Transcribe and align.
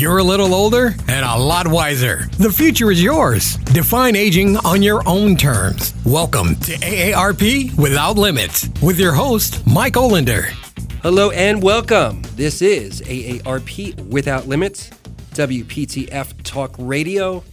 You're 0.00 0.16
a 0.16 0.24
little 0.24 0.54
older 0.54 0.94
and 1.08 1.26
a 1.26 1.36
lot 1.36 1.68
wiser. 1.68 2.26
The 2.38 2.50
future 2.50 2.90
is 2.90 3.02
yours. 3.02 3.56
Define 3.56 4.16
aging 4.16 4.56
on 4.56 4.82
your 4.82 5.06
own 5.06 5.36
terms. 5.36 5.92
Welcome 6.06 6.56
to 6.60 6.72
AARP 6.78 7.76
Without 7.76 8.16
Limits 8.16 8.70
with 8.80 8.98
your 8.98 9.12
host, 9.12 9.62
Mike 9.66 9.96
Olender. 9.96 10.44
Hello 11.02 11.30
and 11.32 11.62
welcome. 11.62 12.22
This 12.34 12.62
is 12.62 13.02
AARP 13.02 14.06
Without 14.06 14.48
Limits, 14.48 14.88
WPTF 15.34 16.44
Talk 16.44 16.74
Radio, 16.78 17.44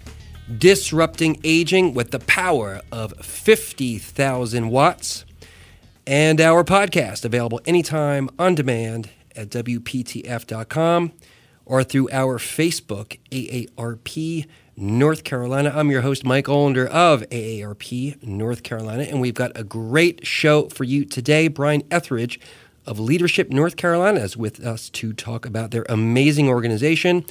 disrupting 0.57 1.41
aging 1.43 1.95
with 1.95 2.11
the 2.11 2.19
power 2.19 2.79
of 2.93 3.11
50,000 3.25 4.69
watts. 4.69 5.25
And 6.05 6.39
our 6.39 6.63
podcast 6.63 7.25
available 7.25 7.59
anytime 7.65 8.29
on 8.39 8.55
demand 8.55 9.09
at 9.35 9.49
WPTF.com 9.49 11.11
or 11.67 11.83
through 11.83 12.09
our 12.11 12.39
Facebook, 12.39 13.19
AARP 13.29 14.47
North 14.77 15.23
Carolina. 15.23 15.71
I'm 15.75 15.91
your 15.91 16.01
host, 16.01 16.23
Mike 16.23 16.45
Olender 16.45 16.87
of 16.87 17.21
AARP 17.29 18.23
North 18.23 18.63
Carolina, 18.63 19.03
and 19.03 19.19
we've 19.19 19.33
got 19.33 19.51
a 19.53 19.63
great 19.63 20.25
show 20.25 20.69
for 20.69 20.85
you 20.85 21.03
today. 21.03 21.49
Brian 21.49 21.83
Etheridge 21.91 22.39
of 22.85 22.99
Leadership 22.99 23.49
North 23.49 23.75
Carolina 23.75 24.21
is 24.21 24.37
with 24.37 24.65
us 24.65 24.89
to 24.91 25.11
talk 25.11 25.45
about 25.45 25.71
their 25.71 25.85
amazing 25.89 26.47
organization 26.47 27.25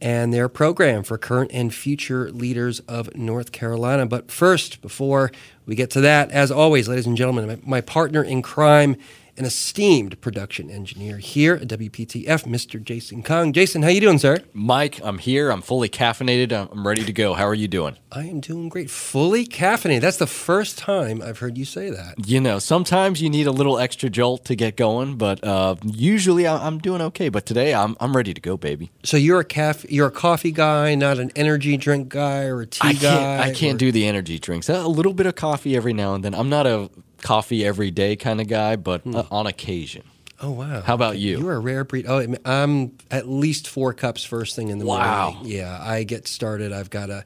and 0.00 0.32
their 0.32 0.48
program 0.48 1.02
for 1.02 1.18
current 1.18 1.50
and 1.52 1.74
future 1.74 2.30
leaders 2.30 2.80
of 2.80 3.14
North 3.16 3.50
Carolina. 3.50 4.06
But 4.06 4.30
first, 4.30 4.80
before 4.80 5.32
we 5.66 5.74
get 5.74 5.90
to 5.90 6.00
that, 6.02 6.30
as 6.30 6.52
always, 6.52 6.88
ladies 6.88 7.06
and 7.06 7.16
gentlemen, 7.16 7.46
my, 7.46 7.58
my 7.64 7.80
partner 7.80 8.22
in 8.22 8.42
crime 8.42 8.96
an 9.38 9.44
esteemed 9.46 10.20
production 10.20 10.70
engineer 10.70 11.16
here 11.18 11.54
at 11.54 11.68
WPTF, 11.68 12.44
Mr. 12.44 12.82
Jason 12.82 13.22
Kong. 13.22 13.52
Jason, 13.52 13.82
how 13.82 13.88
you 13.88 14.00
doing, 14.00 14.18
sir? 14.18 14.36
Mike, 14.52 15.00
I'm 15.02 15.16
here. 15.18 15.50
I'm 15.50 15.62
fully 15.62 15.88
caffeinated. 15.88 16.52
I'm 16.70 16.86
ready 16.86 17.02
to 17.04 17.12
go. 17.12 17.32
How 17.32 17.46
are 17.46 17.54
you 17.54 17.66
doing? 17.66 17.96
I 18.12 18.24
am 18.24 18.40
doing 18.40 18.68
great. 18.68 18.90
Fully 18.90 19.46
caffeinated. 19.46 20.00
That's 20.02 20.18
the 20.18 20.26
first 20.26 20.76
time 20.76 21.22
I've 21.22 21.38
heard 21.38 21.56
you 21.56 21.64
say 21.64 21.88
that. 21.88 22.26
You 22.28 22.40
know, 22.40 22.58
sometimes 22.58 23.22
you 23.22 23.30
need 23.30 23.46
a 23.46 23.52
little 23.52 23.78
extra 23.78 24.10
jolt 24.10 24.44
to 24.46 24.54
get 24.54 24.76
going, 24.76 25.16
but 25.16 25.42
uh, 25.42 25.76
usually 25.82 26.46
I'm 26.46 26.78
doing 26.78 27.00
okay. 27.00 27.30
But 27.30 27.46
today 27.46 27.72
I'm 27.74 27.96
I'm 28.00 28.14
ready 28.14 28.34
to 28.34 28.40
go, 28.40 28.58
baby. 28.58 28.90
So 29.02 29.16
you're 29.16 29.40
a 29.40 29.44
caff 29.44 29.86
you're 29.90 30.08
a 30.08 30.10
coffee 30.12 30.52
guy, 30.52 30.94
not 30.94 31.18
an 31.18 31.30
energy 31.36 31.78
drink 31.78 32.10
guy 32.10 32.44
or 32.44 32.60
a 32.60 32.66
tea 32.66 32.80
I 32.88 32.92
guy. 32.92 33.00
can't, 33.00 33.40
I 33.40 33.52
can't 33.54 33.74
or- 33.76 33.78
do 33.78 33.92
the 33.92 34.06
energy 34.06 34.38
drinks. 34.38 34.68
A 34.68 34.86
little 34.86 35.14
bit 35.14 35.24
of 35.24 35.36
coffee 35.36 35.74
every 35.74 35.94
now 35.94 36.14
and 36.14 36.22
then. 36.22 36.34
I'm 36.34 36.50
not 36.50 36.66
a 36.66 36.90
coffee 37.22 37.64
every 37.64 37.90
day 37.90 38.16
kind 38.16 38.40
of 38.40 38.48
guy, 38.48 38.76
but 38.76 39.06
uh, 39.06 39.24
on 39.30 39.46
occasion. 39.46 40.02
Oh 40.40 40.50
wow! 40.50 40.80
How 40.82 40.94
about 40.94 41.18
you? 41.18 41.38
You're 41.38 41.54
a 41.54 41.60
rare 41.60 41.84
breed. 41.84 42.04
Oh, 42.08 42.26
I'm 42.44 42.96
at 43.10 43.28
least 43.28 43.68
four 43.68 43.92
cups 43.94 44.24
first 44.24 44.56
thing 44.56 44.68
in 44.68 44.78
the 44.78 44.84
Wow. 44.86 45.30
morning. 45.32 45.52
Yeah, 45.52 45.78
I 45.80 46.02
get 46.02 46.26
started. 46.26 46.72
I've 46.72 46.90
got 46.90 47.10
a 47.10 47.24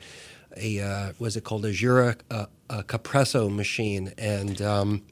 a 0.56 0.80
uh, 0.80 1.12
what's 1.18 1.36
it 1.36 1.44
called 1.44 1.64
a 1.64 1.72
Jura 1.72 2.16
a, 2.30 2.46
a 2.68 2.82
Capresso 2.82 3.50
machine, 3.54 4.12
and 4.18 4.60
um, 4.60 5.02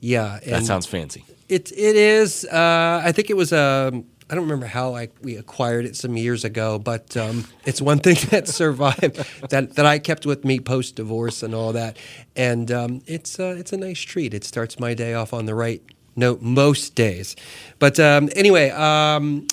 yeah, 0.00 0.38
and 0.42 0.52
That 0.52 0.64
sounds 0.64 0.86
fancy. 0.86 1.24
it 1.50 1.70
it 1.72 1.96
is. 1.96 2.46
Uh, 2.46 3.02
I 3.04 3.12
think 3.12 3.28
it 3.28 3.36
was 3.36 3.52
um 3.52 4.06
I 4.30 4.34
don't 4.34 4.44
remember 4.44 4.66
how 4.66 4.94
I 4.94 5.08
we 5.22 5.36
acquired 5.36 5.84
it 5.84 5.96
some 5.96 6.16
years 6.16 6.44
ago, 6.44 6.78
but 6.78 7.16
um, 7.16 7.44
it's 7.64 7.80
one 7.80 7.98
thing 7.98 8.16
that 8.30 8.48
survived 8.48 9.22
that, 9.50 9.74
that 9.74 9.86
I 9.86 9.98
kept 9.98 10.24
with 10.24 10.44
me 10.44 10.60
post 10.60 10.96
divorce 10.96 11.42
and 11.42 11.54
all 11.54 11.72
that, 11.72 11.96
and 12.34 12.70
um, 12.70 13.02
it's 13.06 13.38
uh, 13.38 13.54
it's 13.58 13.72
a 13.72 13.76
nice 13.76 14.00
treat. 14.00 14.32
It 14.32 14.44
starts 14.44 14.80
my 14.80 14.94
day 14.94 15.14
off 15.14 15.32
on 15.34 15.46
the 15.46 15.54
right 15.54 15.82
note 16.16 16.40
most 16.40 16.94
days, 16.94 17.36
but 17.78 17.98
um, 18.00 18.30
anyway. 18.34 18.70
Um, 18.70 19.46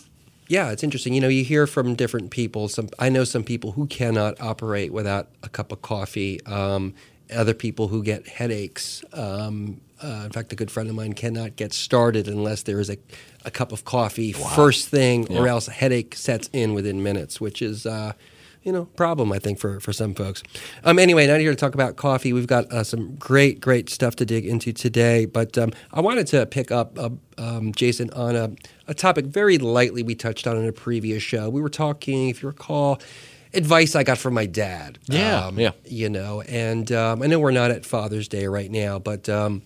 yeah, 0.48 0.72
it's 0.72 0.84
interesting. 0.84 1.14
You 1.14 1.22
know, 1.22 1.30
you 1.30 1.46
hear 1.46 1.66
from 1.66 1.96
different 1.96 2.30
people. 2.30 2.68
Some 2.68 2.90
I 3.00 3.08
know 3.08 3.24
some 3.24 3.42
people 3.46 3.72
who 3.72 3.88
cannot 3.88 4.42
operate 4.42 4.92
without 4.92 5.30
a 5.44 5.48
cup 5.48 5.72
of 5.72 5.82
coffee. 5.82 6.46
Um, 6.46 6.94
other 7.32 7.54
people 7.54 7.88
who 7.88 8.04
get 8.04 8.28
headaches. 8.28 9.04
Um, 9.14 9.82
uh, 10.04 10.24
in 10.26 10.32
fact, 10.32 10.52
a 10.52 10.56
good 10.56 10.72
friend 10.72 10.90
of 10.90 10.96
mine 10.96 11.14
cannot 11.14 11.56
get 11.56 11.74
started 11.74 12.28
unless 12.28 12.64
there 12.64 12.80
is 12.80 12.90
a, 12.90 12.98
a 13.46 13.52
cup 13.52 13.72
of 13.72 13.86
coffee 13.86 14.32
first 14.34 14.88
thing, 14.90 15.28
or 15.38 15.48
else 15.48 15.68
a 15.68 15.72
headache 15.72 16.16
sets 16.16 16.50
in 16.54 16.74
within 16.74 17.04
minutes, 17.04 17.40
which 17.40 17.62
is. 17.62 17.86
Uh, 17.86 18.14
you 18.64 18.72
know, 18.72 18.86
problem 18.86 19.32
I 19.32 19.40
think 19.40 19.58
for 19.58 19.80
for 19.80 19.92
some 19.92 20.14
folks. 20.14 20.44
Um, 20.84 21.00
anyway, 21.00 21.26
not 21.26 21.40
here 21.40 21.50
to 21.50 21.56
talk 21.56 21.74
about 21.74 21.96
coffee. 21.96 22.32
We've 22.32 22.48
got 22.48 22.72
uh, 22.72 22.84
some 22.84 23.16
great, 23.16 23.60
great 23.60 23.90
stuff 23.90 24.16
to 24.18 24.26
dig 24.26 24.46
into 24.46 24.72
today. 24.72 25.26
But 25.26 25.58
um, 25.58 25.72
I 25.92 26.02
wanted 26.02 26.28
to 26.28 26.46
pick 26.46 26.72
up, 26.72 26.98
uh, 27.00 27.10
um, 27.40 27.72
Jason, 27.74 28.12
on 28.12 28.36
a, 28.36 28.52
a 28.88 28.94
topic 28.94 29.26
very 29.26 29.58
lightly 29.58 30.04
we 30.04 30.14
touched 30.14 30.46
on 30.46 30.58
in 30.58 30.68
a 30.68 30.72
previous 30.72 31.24
show. 31.24 31.50
We 31.50 31.62
were 31.62 31.70
talking, 31.70 32.30
if 32.30 32.44
you 32.44 32.50
recall, 32.50 33.02
advice 33.54 33.96
I 33.96 34.04
got 34.04 34.18
from 34.18 34.34
my 34.34 34.46
dad. 34.46 35.00
Yeah, 35.08 35.48
Um, 35.48 35.60
yeah. 35.60 35.72
You 35.86 36.10
know, 36.10 36.42
and 36.42 36.92
um, 36.92 37.22
I 37.22 37.28
know 37.28 37.40
we're 37.40 37.52
not 37.52 37.72
at 37.72 37.86
Father's 37.86 38.28
Day 38.28 38.48
right 38.48 38.72
now, 38.72 39.00
but 39.00 39.28
um, 39.30 39.62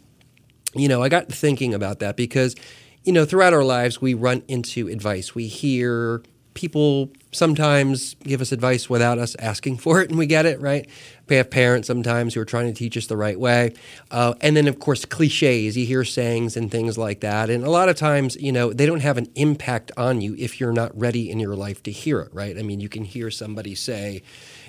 you 0.74 0.88
know, 0.88 1.02
I 1.02 1.10
got 1.10 1.30
thinking 1.30 1.74
about 1.74 2.00
that 2.00 2.16
because, 2.18 2.56
you 3.04 3.14
know, 3.14 3.26
throughout 3.26 3.54
our 3.54 3.64
lives, 3.64 4.02
we 4.02 4.14
run 4.14 4.44
into 4.48 4.88
advice. 4.88 5.34
We 5.36 5.48
hear 5.48 6.22
people 6.56 7.12
sometimes 7.32 8.16
give 8.24 8.42
us 8.42 8.52
advice 8.52 8.90
without 8.90 9.20
us 9.20 9.36
asking 9.40 9.78
for 9.78 10.02
it, 10.02 10.10
and 10.10 10.18
we 10.18 10.26
get 10.26 10.46
it, 10.46 10.60
right? 10.60 10.90
We 11.28 11.36
have 11.36 11.52
parents 11.52 11.88
sometimes 11.88 12.34
who 12.34 12.42
are 12.42 12.46
trying 12.46 12.68
to 12.68 12.74
teach 12.74 12.98
us 12.98 13.06
the 13.08 13.18
right 13.18 13.40
way. 13.40 13.74
Uh, 14.10 14.34
and 14.42 14.58
then, 14.58 14.68
of 14.68 14.80
course, 14.80 15.06
cliches. 15.06 15.78
You 15.78 15.86
hear 15.86 16.04
sayings 16.04 16.58
and 16.58 16.72
things 16.72 16.98
like 16.98 17.20
that. 17.20 17.50
And 17.50 17.64
a 17.64 17.70
lot 17.70 17.90
of 17.90 17.96
times, 17.96 18.36
you 18.38 18.52
know, 18.52 18.74
they 18.74 18.86
don't 18.86 19.02
have 19.02 19.18
an 19.18 19.28
impact 19.36 19.92
on 19.98 20.22
you 20.22 20.36
if 20.40 20.60
you're 20.60 20.72
not 20.72 20.98
ready 20.98 21.30
in 21.30 21.40
your 21.40 21.56
life 21.56 21.84
to 21.84 21.92
hear 21.92 22.22
it, 22.22 22.34
right? 22.34 22.58
I 22.58 22.64
mean, 22.64 22.80
you 22.80 22.90
can 22.90 23.04
hear 23.04 23.30
somebody 23.30 23.76
say, 23.76 24.24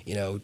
you 0.05 0.15
know, 0.15 0.41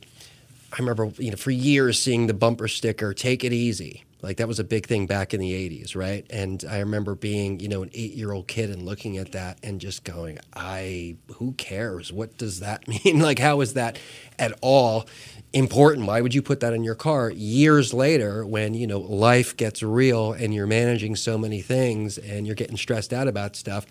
I 0.72 0.78
remember, 0.78 1.10
you 1.18 1.30
know, 1.30 1.36
for 1.36 1.50
years 1.50 2.00
seeing 2.00 2.28
the 2.28 2.34
bumper 2.34 2.68
sticker, 2.68 3.12
take 3.12 3.44
it 3.44 3.52
easy. 3.52 4.04
Like 4.22 4.36
that 4.36 4.46
was 4.46 4.60
a 4.60 4.64
big 4.64 4.86
thing 4.86 5.06
back 5.08 5.34
in 5.34 5.40
the 5.40 5.52
80s, 5.52 5.96
right? 5.96 6.24
And 6.30 6.64
I 6.70 6.78
remember 6.78 7.16
being, 7.16 7.58
you 7.58 7.68
know, 7.68 7.82
an 7.82 7.90
eight 7.92 8.12
year 8.12 8.32
old 8.32 8.46
kid 8.46 8.70
and 8.70 8.82
looking 8.84 9.18
at 9.18 9.32
that 9.32 9.58
and 9.64 9.80
just 9.80 10.04
going, 10.04 10.38
I, 10.54 11.16
who 11.34 11.52
cares? 11.54 12.12
What 12.12 12.38
does 12.38 12.60
that 12.60 12.86
mean? 13.04 13.18
like, 13.18 13.40
how 13.40 13.60
is 13.60 13.74
that 13.74 13.98
at 14.38 14.56
all 14.62 15.08
important? 15.52 16.06
Why 16.06 16.20
would 16.20 16.34
you 16.34 16.42
put 16.42 16.60
that 16.60 16.72
in 16.72 16.84
your 16.84 16.94
car 16.94 17.30
years 17.30 17.92
later 17.92 18.46
when, 18.46 18.74
you 18.74 18.86
know, 18.86 19.00
life 19.00 19.56
gets 19.56 19.82
real 19.82 20.32
and 20.32 20.54
you're 20.54 20.68
managing 20.68 21.16
so 21.16 21.36
many 21.36 21.60
things 21.60 22.16
and 22.16 22.46
you're 22.46 22.56
getting 22.56 22.76
stressed 22.76 23.12
out 23.12 23.26
about 23.26 23.56
stuff? 23.56 23.86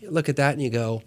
You 0.00 0.10
look 0.10 0.28
at 0.28 0.36
that 0.36 0.52
and 0.52 0.62
you 0.62 0.70
go, 0.70 1.02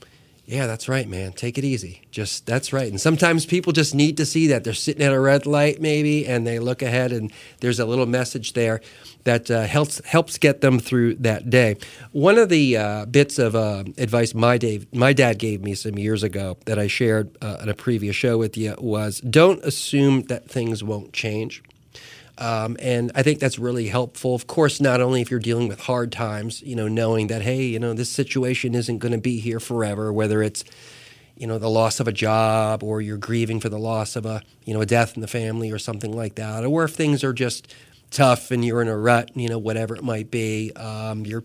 yeah, 0.49 0.65
that's 0.65 0.89
right, 0.89 1.07
man. 1.07 1.33
Take 1.33 1.59
it 1.59 1.63
easy. 1.63 2.01
Just 2.09 2.47
that's 2.47 2.73
right. 2.73 2.89
And 2.89 2.99
sometimes 2.99 3.45
people 3.45 3.71
just 3.71 3.93
need 3.93 4.17
to 4.17 4.25
see 4.25 4.47
that 4.47 4.63
they're 4.63 4.73
sitting 4.73 5.03
at 5.03 5.13
a 5.13 5.19
red 5.19 5.45
light, 5.45 5.79
maybe, 5.79 6.25
and 6.25 6.47
they 6.47 6.57
look 6.57 6.81
ahead, 6.81 7.11
and 7.11 7.31
there's 7.59 7.79
a 7.79 7.85
little 7.85 8.07
message 8.07 8.53
there 8.53 8.81
that 9.25 9.51
uh, 9.51 9.61
helps 9.65 10.03
helps 10.05 10.39
get 10.39 10.61
them 10.61 10.79
through 10.79 11.13
that 11.15 11.51
day. 11.51 11.77
One 12.13 12.39
of 12.39 12.49
the 12.49 12.77
uh, 12.77 13.05
bits 13.05 13.37
of 13.37 13.55
uh, 13.55 13.83
advice 13.99 14.33
my 14.33 14.57
Dave, 14.57 14.91
my 14.91 15.13
dad 15.13 15.37
gave 15.37 15.61
me 15.61 15.75
some 15.75 15.99
years 15.99 16.23
ago 16.23 16.57
that 16.65 16.79
I 16.79 16.87
shared 16.87 17.37
uh, 17.43 17.57
in 17.61 17.69
a 17.69 17.75
previous 17.75 18.15
show 18.15 18.39
with 18.39 18.57
you 18.57 18.73
was 18.79 19.21
don't 19.21 19.63
assume 19.63 20.23
that 20.23 20.49
things 20.49 20.83
won't 20.83 21.13
change. 21.13 21.61
Um, 22.39 22.77
and 22.79 23.11
I 23.15 23.21
think 23.21 23.39
that's 23.39 23.59
really 23.59 23.89
helpful. 23.89 24.33
Of 24.33 24.47
course, 24.47 24.79
not 24.79 25.01
only 25.01 25.21
if 25.21 25.29
you're 25.29 25.41
dealing 25.41 25.67
with 25.67 25.81
hard 25.81 26.11
times, 26.11 26.61
you 26.61 26.75
know, 26.75 26.87
knowing 26.87 27.27
that, 27.27 27.41
hey, 27.41 27.63
you 27.63 27.79
know, 27.79 27.93
this 27.93 28.09
situation 28.09 28.75
isn't 28.75 28.99
going 28.99 29.11
to 29.11 29.17
be 29.17 29.39
here 29.39 29.59
forever, 29.59 30.13
whether 30.13 30.41
it's, 30.41 30.63
you 31.35 31.47
know, 31.47 31.57
the 31.57 31.69
loss 31.69 31.99
of 31.99 32.07
a 32.07 32.13
job 32.13 32.81
or 32.81 33.01
you're 33.01 33.17
grieving 33.17 33.59
for 33.59 33.67
the 33.67 33.77
loss 33.77 34.15
of 34.15 34.25
a, 34.25 34.41
you 34.63 34.73
know, 34.73 34.81
a 34.81 34.85
death 34.85 35.15
in 35.15 35.21
the 35.21 35.27
family 35.27 35.69
or 35.69 35.77
something 35.77 36.15
like 36.15 36.35
that, 36.35 36.65
or 36.65 36.85
if 36.85 36.93
things 36.93 37.23
are 37.25 37.33
just 37.33 37.73
tough 38.09 38.51
and 38.51 38.63
you're 38.63 38.81
in 38.81 38.87
a 38.87 38.97
rut, 38.97 39.35
you 39.35 39.49
know, 39.49 39.59
whatever 39.59 39.93
it 39.95 40.03
might 40.03 40.31
be, 40.31 40.71
um, 40.77 41.25
you're, 41.25 41.43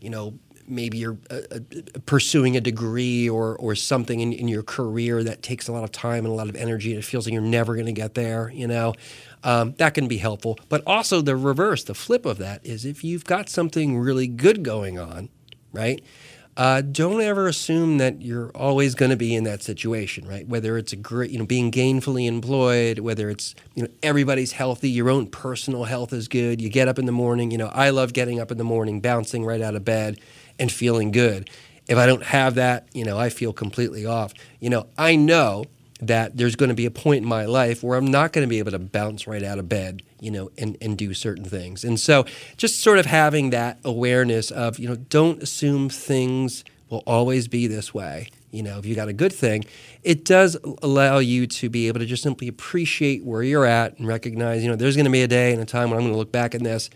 you 0.00 0.10
know, 0.10 0.38
maybe 0.68 0.98
you're 0.98 1.18
uh, 1.30 1.40
uh, 1.50 1.58
pursuing 2.06 2.56
a 2.56 2.60
degree 2.60 3.28
or, 3.28 3.56
or 3.56 3.74
something 3.74 4.20
in, 4.20 4.32
in 4.32 4.48
your 4.48 4.62
career 4.62 5.22
that 5.24 5.42
takes 5.42 5.68
a 5.68 5.72
lot 5.72 5.84
of 5.84 5.92
time 5.92 6.24
and 6.24 6.28
a 6.28 6.36
lot 6.36 6.48
of 6.48 6.56
energy 6.56 6.90
and 6.90 6.98
it 6.98 7.04
feels 7.04 7.26
like 7.26 7.32
you're 7.32 7.42
never 7.42 7.74
going 7.74 7.86
to 7.86 7.92
get 7.92 8.14
there, 8.14 8.50
you 8.50 8.66
know, 8.66 8.94
um, 9.44 9.74
that 9.78 9.94
can 9.94 10.08
be 10.08 10.18
helpful. 10.18 10.58
But 10.68 10.82
also 10.86 11.20
the 11.20 11.36
reverse, 11.36 11.84
the 11.84 11.94
flip 11.94 12.26
of 12.26 12.38
that 12.38 12.64
is 12.64 12.84
if 12.84 13.04
you've 13.04 13.24
got 13.24 13.48
something 13.48 13.98
really 13.98 14.26
good 14.26 14.62
going 14.62 14.98
on, 14.98 15.28
right? 15.72 16.02
Uh, 16.56 16.80
don't 16.80 17.20
ever 17.20 17.46
assume 17.48 17.98
that 17.98 18.22
you're 18.22 18.48
always 18.54 18.94
going 18.94 19.10
to 19.10 19.16
be 19.16 19.34
in 19.34 19.44
that 19.44 19.62
situation, 19.62 20.26
right? 20.26 20.48
Whether 20.48 20.78
it's 20.78 20.90
a 20.90 20.96
great, 20.96 21.30
you 21.30 21.38
know, 21.38 21.44
being 21.44 21.70
gainfully 21.70 22.26
employed, 22.26 22.98
whether 23.00 23.28
it's, 23.28 23.54
you 23.74 23.82
know, 23.82 23.90
everybody's 24.02 24.52
healthy, 24.52 24.88
your 24.88 25.10
own 25.10 25.26
personal 25.26 25.84
health 25.84 26.14
is 26.14 26.28
good. 26.28 26.62
You 26.62 26.70
get 26.70 26.88
up 26.88 26.98
in 26.98 27.04
the 27.04 27.12
morning, 27.12 27.50
you 27.50 27.58
know, 27.58 27.68
I 27.74 27.90
love 27.90 28.14
getting 28.14 28.40
up 28.40 28.50
in 28.50 28.56
the 28.56 28.64
morning, 28.64 29.02
bouncing 29.02 29.44
right 29.44 29.60
out 29.60 29.74
of 29.74 29.84
bed 29.84 30.18
and 30.58 30.70
feeling 30.70 31.10
good. 31.10 31.50
If 31.88 31.98
I 31.98 32.06
don't 32.06 32.24
have 32.24 32.56
that, 32.56 32.88
you 32.92 33.04
know, 33.04 33.18
I 33.18 33.28
feel 33.28 33.52
completely 33.52 34.06
off. 34.06 34.34
You 34.60 34.70
know, 34.70 34.86
I 34.98 35.16
know 35.16 35.64
that 36.00 36.36
there's 36.36 36.56
going 36.56 36.68
to 36.68 36.74
be 36.74 36.84
a 36.84 36.90
point 36.90 37.22
in 37.22 37.28
my 37.28 37.46
life 37.46 37.82
where 37.82 37.96
I'm 37.96 38.06
not 38.06 38.32
going 38.32 38.46
to 38.46 38.48
be 38.48 38.58
able 38.58 38.72
to 38.72 38.78
bounce 38.78 39.26
right 39.26 39.42
out 39.42 39.58
of 39.58 39.68
bed, 39.68 40.02
you 40.20 40.30
know, 40.30 40.50
and, 40.58 40.76
and 40.80 40.98
do 40.98 41.14
certain 41.14 41.44
things. 41.44 41.84
And 41.84 41.98
so 41.98 42.26
just 42.56 42.80
sort 42.80 42.98
of 42.98 43.06
having 43.06 43.50
that 43.50 43.78
awareness 43.84 44.50
of, 44.50 44.78
you 44.78 44.88
know, 44.88 44.96
don't 44.96 45.42
assume 45.42 45.88
things 45.88 46.64
will 46.90 47.02
always 47.06 47.48
be 47.48 47.66
this 47.66 47.94
way. 47.94 48.28
you 48.52 48.62
know, 48.62 48.78
if 48.78 48.86
you 48.86 48.94
got 48.94 49.08
a 49.08 49.12
good 49.12 49.32
thing, 49.32 49.64
it 50.02 50.24
does 50.24 50.56
allow 50.82 51.18
you 51.18 51.46
to 51.46 51.68
be 51.68 51.88
able 51.88 52.00
to 52.00 52.06
just 52.06 52.22
simply 52.22 52.48
appreciate 52.48 53.24
where 53.24 53.42
you're 53.42 53.66
at 53.66 53.98
and 53.98 54.06
recognize, 54.06 54.62
you 54.62 54.70
know, 54.70 54.76
there's 54.76 54.96
going 54.96 55.04
to 55.04 55.10
be 55.10 55.22
a 55.22 55.28
day 55.28 55.52
and 55.52 55.60
a 55.60 55.66
time 55.66 55.90
when 55.90 55.98
I'm 55.98 56.04
going 56.04 56.12
to 56.12 56.18
look 56.18 56.32
back 56.32 56.54
at 56.54 56.62
this 56.62 56.88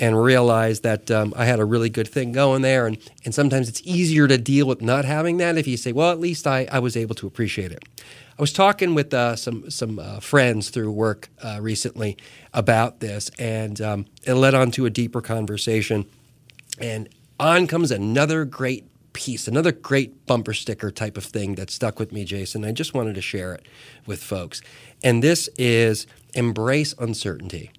and 0.00 0.20
realize 0.20 0.80
that 0.80 1.10
um, 1.10 1.32
I 1.36 1.44
had 1.44 1.60
a 1.60 1.64
really 1.64 1.90
good 1.90 2.08
thing 2.08 2.32
going 2.32 2.62
there. 2.62 2.86
And, 2.86 2.98
and 3.24 3.34
sometimes 3.34 3.68
it's 3.68 3.82
easier 3.84 4.26
to 4.26 4.38
deal 4.38 4.66
with 4.66 4.80
not 4.80 5.04
having 5.04 5.36
that 5.36 5.58
if 5.58 5.68
you 5.68 5.76
say, 5.76 5.92
well, 5.92 6.10
at 6.10 6.18
least 6.18 6.46
I, 6.46 6.66
I 6.72 6.80
was 6.80 6.96
able 6.96 7.14
to 7.16 7.26
appreciate 7.26 7.70
it. 7.70 7.84
I 8.38 8.40
was 8.40 8.52
talking 8.54 8.94
with 8.94 9.12
uh, 9.12 9.36
some 9.36 9.70
some 9.70 9.98
uh, 9.98 10.18
friends 10.18 10.70
through 10.70 10.90
work 10.92 11.28
uh, 11.42 11.58
recently 11.60 12.16
about 12.54 13.00
this, 13.00 13.30
and 13.38 13.78
um, 13.82 14.06
it 14.24 14.32
led 14.32 14.54
on 14.54 14.70
to 14.72 14.86
a 14.86 14.90
deeper 14.90 15.20
conversation. 15.20 16.06
And 16.78 17.10
on 17.38 17.66
comes 17.66 17.90
another 17.90 18.46
great 18.46 18.86
piece, 19.12 19.46
another 19.46 19.72
great 19.72 20.24
bumper 20.24 20.54
sticker 20.54 20.90
type 20.90 21.18
of 21.18 21.24
thing 21.24 21.56
that 21.56 21.68
stuck 21.68 21.98
with 21.98 22.12
me, 22.12 22.24
Jason. 22.24 22.64
I 22.64 22.72
just 22.72 22.94
wanted 22.94 23.14
to 23.16 23.20
share 23.20 23.52
it 23.52 23.66
with 24.06 24.22
folks. 24.22 24.62
And 25.02 25.22
this 25.22 25.50
is 25.58 26.06
embrace 26.32 26.94
uncertainty, 26.98 27.72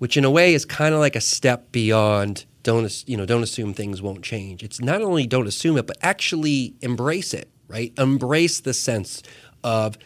which 0.00 0.16
in 0.16 0.24
a 0.24 0.30
way 0.30 0.54
is 0.54 0.64
kind 0.64 0.94
of 0.94 1.00
like 1.00 1.14
a 1.14 1.20
step 1.20 1.70
beyond 1.72 2.46
don't 2.62 3.04
you 3.06 3.18
know 3.18 3.26
don't 3.26 3.42
assume 3.42 3.74
things 3.74 4.00
won't 4.00 4.22
change. 4.22 4.62
It's 4.62 4.80
not 4.80 5.02
only 5.02 5.26
don't 5.26 5.46
assume 5.46 5.76
it, 5.76 5.86
but 5.86 5.98
actually 6.00 6.74
embrace 6.80 7.34
it, 7.34 7.50
right? 7.68 7.92
Embrace 7.98 8.60
the 8.60 8.72
sense 8.72 9.22
of 9.62 9.98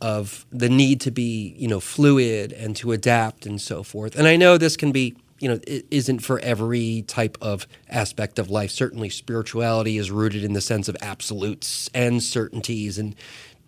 of 0.00 0.46
the 0.50 0.70
need 0.70 1.00
to 1.02 1.10
be 1.10 1.54
you 1.58 1.68
know 1.68 1.78
fluid 1.78 2.52
and 2.52 2.74
to 2.76 2.92
adapt 2.92 3.44
and 3.44 3.60
so 3.60 3.82
forth. 3.82 4.16
And 4.16 4.26
I 4.26 4.36
know 4.36 4.56
this 4.56 4.78
can 4.78 4.92
be 4.92 5.14
you 5.40 5.48
know 5.48 5.60
it 5.66 5.84
isn't 5.90 6.20
for 6.20 6.38
every 6.40 7.02
type 7.06 7.36
of 7.42 7.66
aspect 7.90 8.38
of 8.38 8.48
life. 8.48 8.70
Certainly, 8.70 9.10
spirituality 9.10 9.98
is 9.98 10.10
rooted 10.10 10.42
in 10.42 10.54
the 10.54 10.62
sense 10.62 10.88
of 10.88 10.96
absolutes 11.02 11.90
and 11.92 12.22
certainties 12.22 12.96
and 12.96 13.14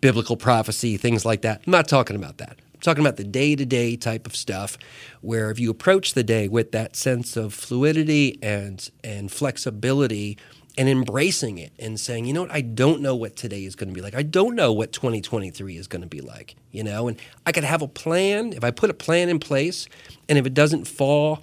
biblical 0.01 0.37
prophecy, 0.39 0.97
things 0.97 1.27
like 1.27 1.43
that. 1.43 1.63
I'm 1.67 1.71
not 1.71 1.87
talking 1.87 2.17
about 2.17 2.39
that. 2.39 2.59
Talking 2.81 3.05
about 3.05 3.17
the 3.17 3.25
day 3.25 3.57
to 3.57 3.65
day 3.65 3.97
type 3.97 4.27
of 4.27 4.37
stuff, 4.37 4.79
where 5.21 5.51
if 5.51 5.59
you 5.59 5.71
approach 5.71 6.15
the 6.15 6.23
day 6.23 6.49
with 6.49 6.73
that 6.73 6.97
sense 6.97 7.37
of 7.37 7.55
fluidity 7.55 8.39
and 8.43 8.89
and 9.03 9.31
flexibility 9.31 10.39
and 10.79 10.89
embracing 10.89 11.59
it 11.59 11.73
and 11.79 11.99
saying, 11.99 12.27
you 12.27 12.33
know 12.33 12.43
what, 12.43 12.53
I 12.53 12.61
don't 12.61 13.01
know 13.01 13.17
what 13.17 13.35
today 13.35 13.65
is 13.65 13.75
going 13.75 13.89
to 13.89 13.95
be 13.95 14.03
like. 14.03 14.15
I 14.15 14.23
don't 14.23 14.55
know 14.55 14.73
what 14.73 14.93
2023 14.93 15.77
is 15.77 15.87
going 15.87 16.03
to 16.03 16.09
be 16.09 16.21
like, 16.21 16.55
you 16.71 16.85
know, 16.85 17.09
and 17.09 17.19
I 17.47 17.53
could 17.53 17.65
have 17.65 17.83
a 17.83 17.89
plan. 17.89 18.53
If 18.53 18.63
I 18.63 18.71
put 18.71 18.91
a 18.91 18.95
plan 18.95 19.29
in 19.29 19.39
place 19.39 19.89
and 20.29 20.39
if 20.39 20.45
it 20.45 20.55
doesn't 20.55 20.87
fall 20.87 21.43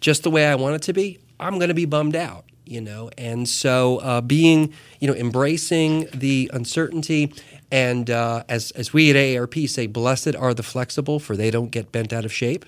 just 0.00 0.22
the 0.22 0.30
way 0.30 0.46
I 0.46 0.54
want 0.56 0.74
it 0.74 0.82
to 0.82 0.92
be, 0.92 1.18
I'm 1.40 1.54
going 1.54 1.68
to 1.68 1.74
be 1.74 1.86
bummed 1.86 2.16
out, 2.16 2.44
you 2.66 2.82
know. 2.82 3.10
And 3.16 3.48
so 3.48 3.98
uh, 3.98 4.20
being, 4.20 4.74
you 5.00 5.08
know, 5.08 5.14
embracing 5.14 6.08
the 6.12 6.50
uncertainty 6.52 7.32
and 7.70 8.10
uh, 8.10 8.44
as, 8.48 8.70
as 8.72 8.92
we 8.92 9.10
at 9.10 9.16
AARP 9.16 9.68
say, 9.68 9.86
blessed 9.86 10.36
are 10.36 10.54
the 10.54 10.62
flexible, 10.62 11.18
for 11.18 11.36
they 11.36 11.50
don't 11.50 11.70
get 11.70 11.90
bent 11.90 12.12
out 12.12 12.24
of 12.24 12.32
shape. 12.32 12.64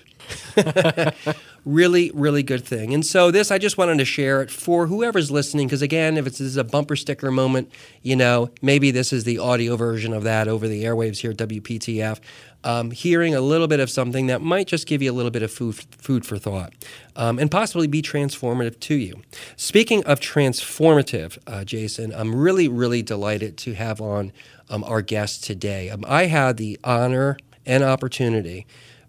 really, 1.65 2.11
really 2.13 2.43
good 2.43 2.65
thing. 2.65 2.93
And 2.93 3.05
so 3.05 3.31
this, 3.31 3.51
I 3.51 3.57
just 3.57 3.77
wanted 3.77 3.97
to 3.99 4.05
share 4.05 4.41
it 4.41 4.51
for 4.51 4.87
whoever's 4.87 5.31
listening, 5.31 5.67
because 5.67 5.81
again, 5.81 6.17
if 6.17 6.27
it's 6.27 6.37
this 6.37 6.47
is 6.47 6.57
a 6.57 6.63
bumper 6.63 6.95
sticker 6.95 7.31
moment, 7.31 7.71
you 8.01 8.15
know, 8.15 8.49
maybe 8.61 8.91
this 8.91 9.13
is 9.13 9.23
the 9.23 9.39
audio 9.39 9.75
version 9.75 10.13
of 10.13 10.23
that 10.23 10.47
over 10.47 10.67
the 10.67 10.83
airwaves 10.83 11.19
here 11.19 11.31
at 11.31 11.37
WPTF. 11.37 12.19
Um, 12.61 12.91
hearing 12.91 13.33
a 13.33 13.39
little 13.39 13.67
bit 13.67 13.79
of 13.79 13.89
something 13.89 14.27
that 14.27 14.41
might 14.41 14.67
just 14.67 14.85
give 14.85 15.01
you 15.01 15.09
a 15.09 15.13
little 15.13 15.31
bit 15.31 15.43
of 15.43 15.49
food, 15.49 15.75
food 15.75 16.25
for 16.25 16.37
thought 16.37 16.73
um, 17.15 17.39
and 17.39 17.49
possibly 17.49 17.87
be 17.87 18.01
transformative 18.01 18.77
to 18.81 18.95
you. 18.95 19.21
Speaking 19.55 20.03
of 20.03 20.19
transformative, 20.19 21.37
uh, 21.47 21.63
Jason, 21.63 22.13
I'm 22.13 22.35
really, 22.35 22.67
really 22.67 23.01
delighted 23.01 23.57
to 23.59 23.75
have 23.75 24.01
on 24.01 24.33
um, 24.69 24.83
our 24.83 25.01
guest 25.01 25.43
today. 25.43 25.89
Um, 25.89 26.05
I 26.07 26.25
had 26.25 26.57
the 26.57 26.79
honor 26.83 27.37
and 27.65 27.83
opportunity 27.83 28.65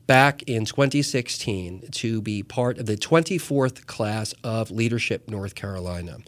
back 0.06 0.42
in 0.42 0.64
2016 0.64 1.88
to 1.92 2.20
be 2.20 2.42
part 2.42 2.78
of 2.78 2.86
the 2.86 2.96
24th 2.96 3.86
class 3.86 4.34
of 4.42 4.70
Leadership 4.70 5.28
North 5.28 5.54
Carolina. 5.54 6.18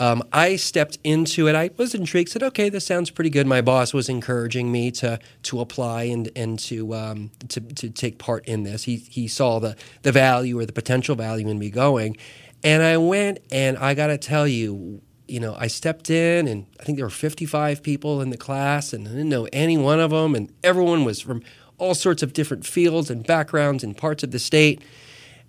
Um, 0.00 0.22
I 0.32 0.56
stepped 0.56 0.98
into 1.04 1.46
it. 1.46 1.54
I 1.54 1.70
was 1.76 1.94
intrigued. 1.94 2.30
Said, 2.30 2.42
"Okay, 2.42 2.70
this 2.70 2.86
sounds 2.86 3.10
pretty 3.10 3.28
good." 3.28 3.46
My 3.46 3.60
boss 3.60 3.92
was 3.92 4.08
encouraging 4.08 4.72
me 4.72 4.90
to 4.92 5.20
to 5.42 5.60
apply 5.60 6.04
and 6.04 6.30
and 6.34 6.58
to 6.60 6.94
um, 6.94 7.30
to, 7.48 7.60
to 7.60 7.90
take 7.90 8.18
part 8.18 8.46
in 8.46 8.62
this. 8.62 8.84
He 8.84 8.96
he 8.96 9.28
saw 9.28 9.58
the 9.58 9.76
the 10.00 10.10
value 10.10 10.58
or 10.58 10.64
the 10.64 10.72
potential 10.72 11.14
value 11.14 11.46
in 11.46 11.58
me 11.58 11.68
going, 11.68 12.16
and 12.64 12.82
I 12.82 12.96
went. 12.96 13.40
And 13.52 13.76
I 13.76 13.92
got 13.92 14.06
to 14.06 14.16
tell 14.16 14.48
you, 14.48 15.02
you 15.30 15.40
know, 15.40 15.56
I 15.58 15.68
stepped 15.68 16.10
in, 16.10 16.48
and 16.48 16.66
I 16.80 16.84
think 16.84 16.96
there 16.96 17.06
were 17.06 17.10
55 17.10 17.82
people 17.82 18.20
in 18.20 18.30
the 18.30 18.36
class, 18.36 18.92
and 18.92 19.06
I 19.06 19.12
didn't 19.12 19.28
know 19.28 19.48
any 19.52 19.78
one 19.78 20.00
of 20.00 20.10
them, 20.10 20.34
and 20.34 20.52
everyone 20.64 21.04
was 21.04 21.20
from 21.20 21.42
all 21.78 21.94
sorts 21.94 22.22
of 22.22 22.32
different 22.32 22.66
fields 22.66 23.10
and 23.10 23.26
backgrounds 23.26 23.84
and 23.84 23.96
parts 23.96 24.22
of 24.22 24.32
the 24.32 24.38
state. 24.38 24.82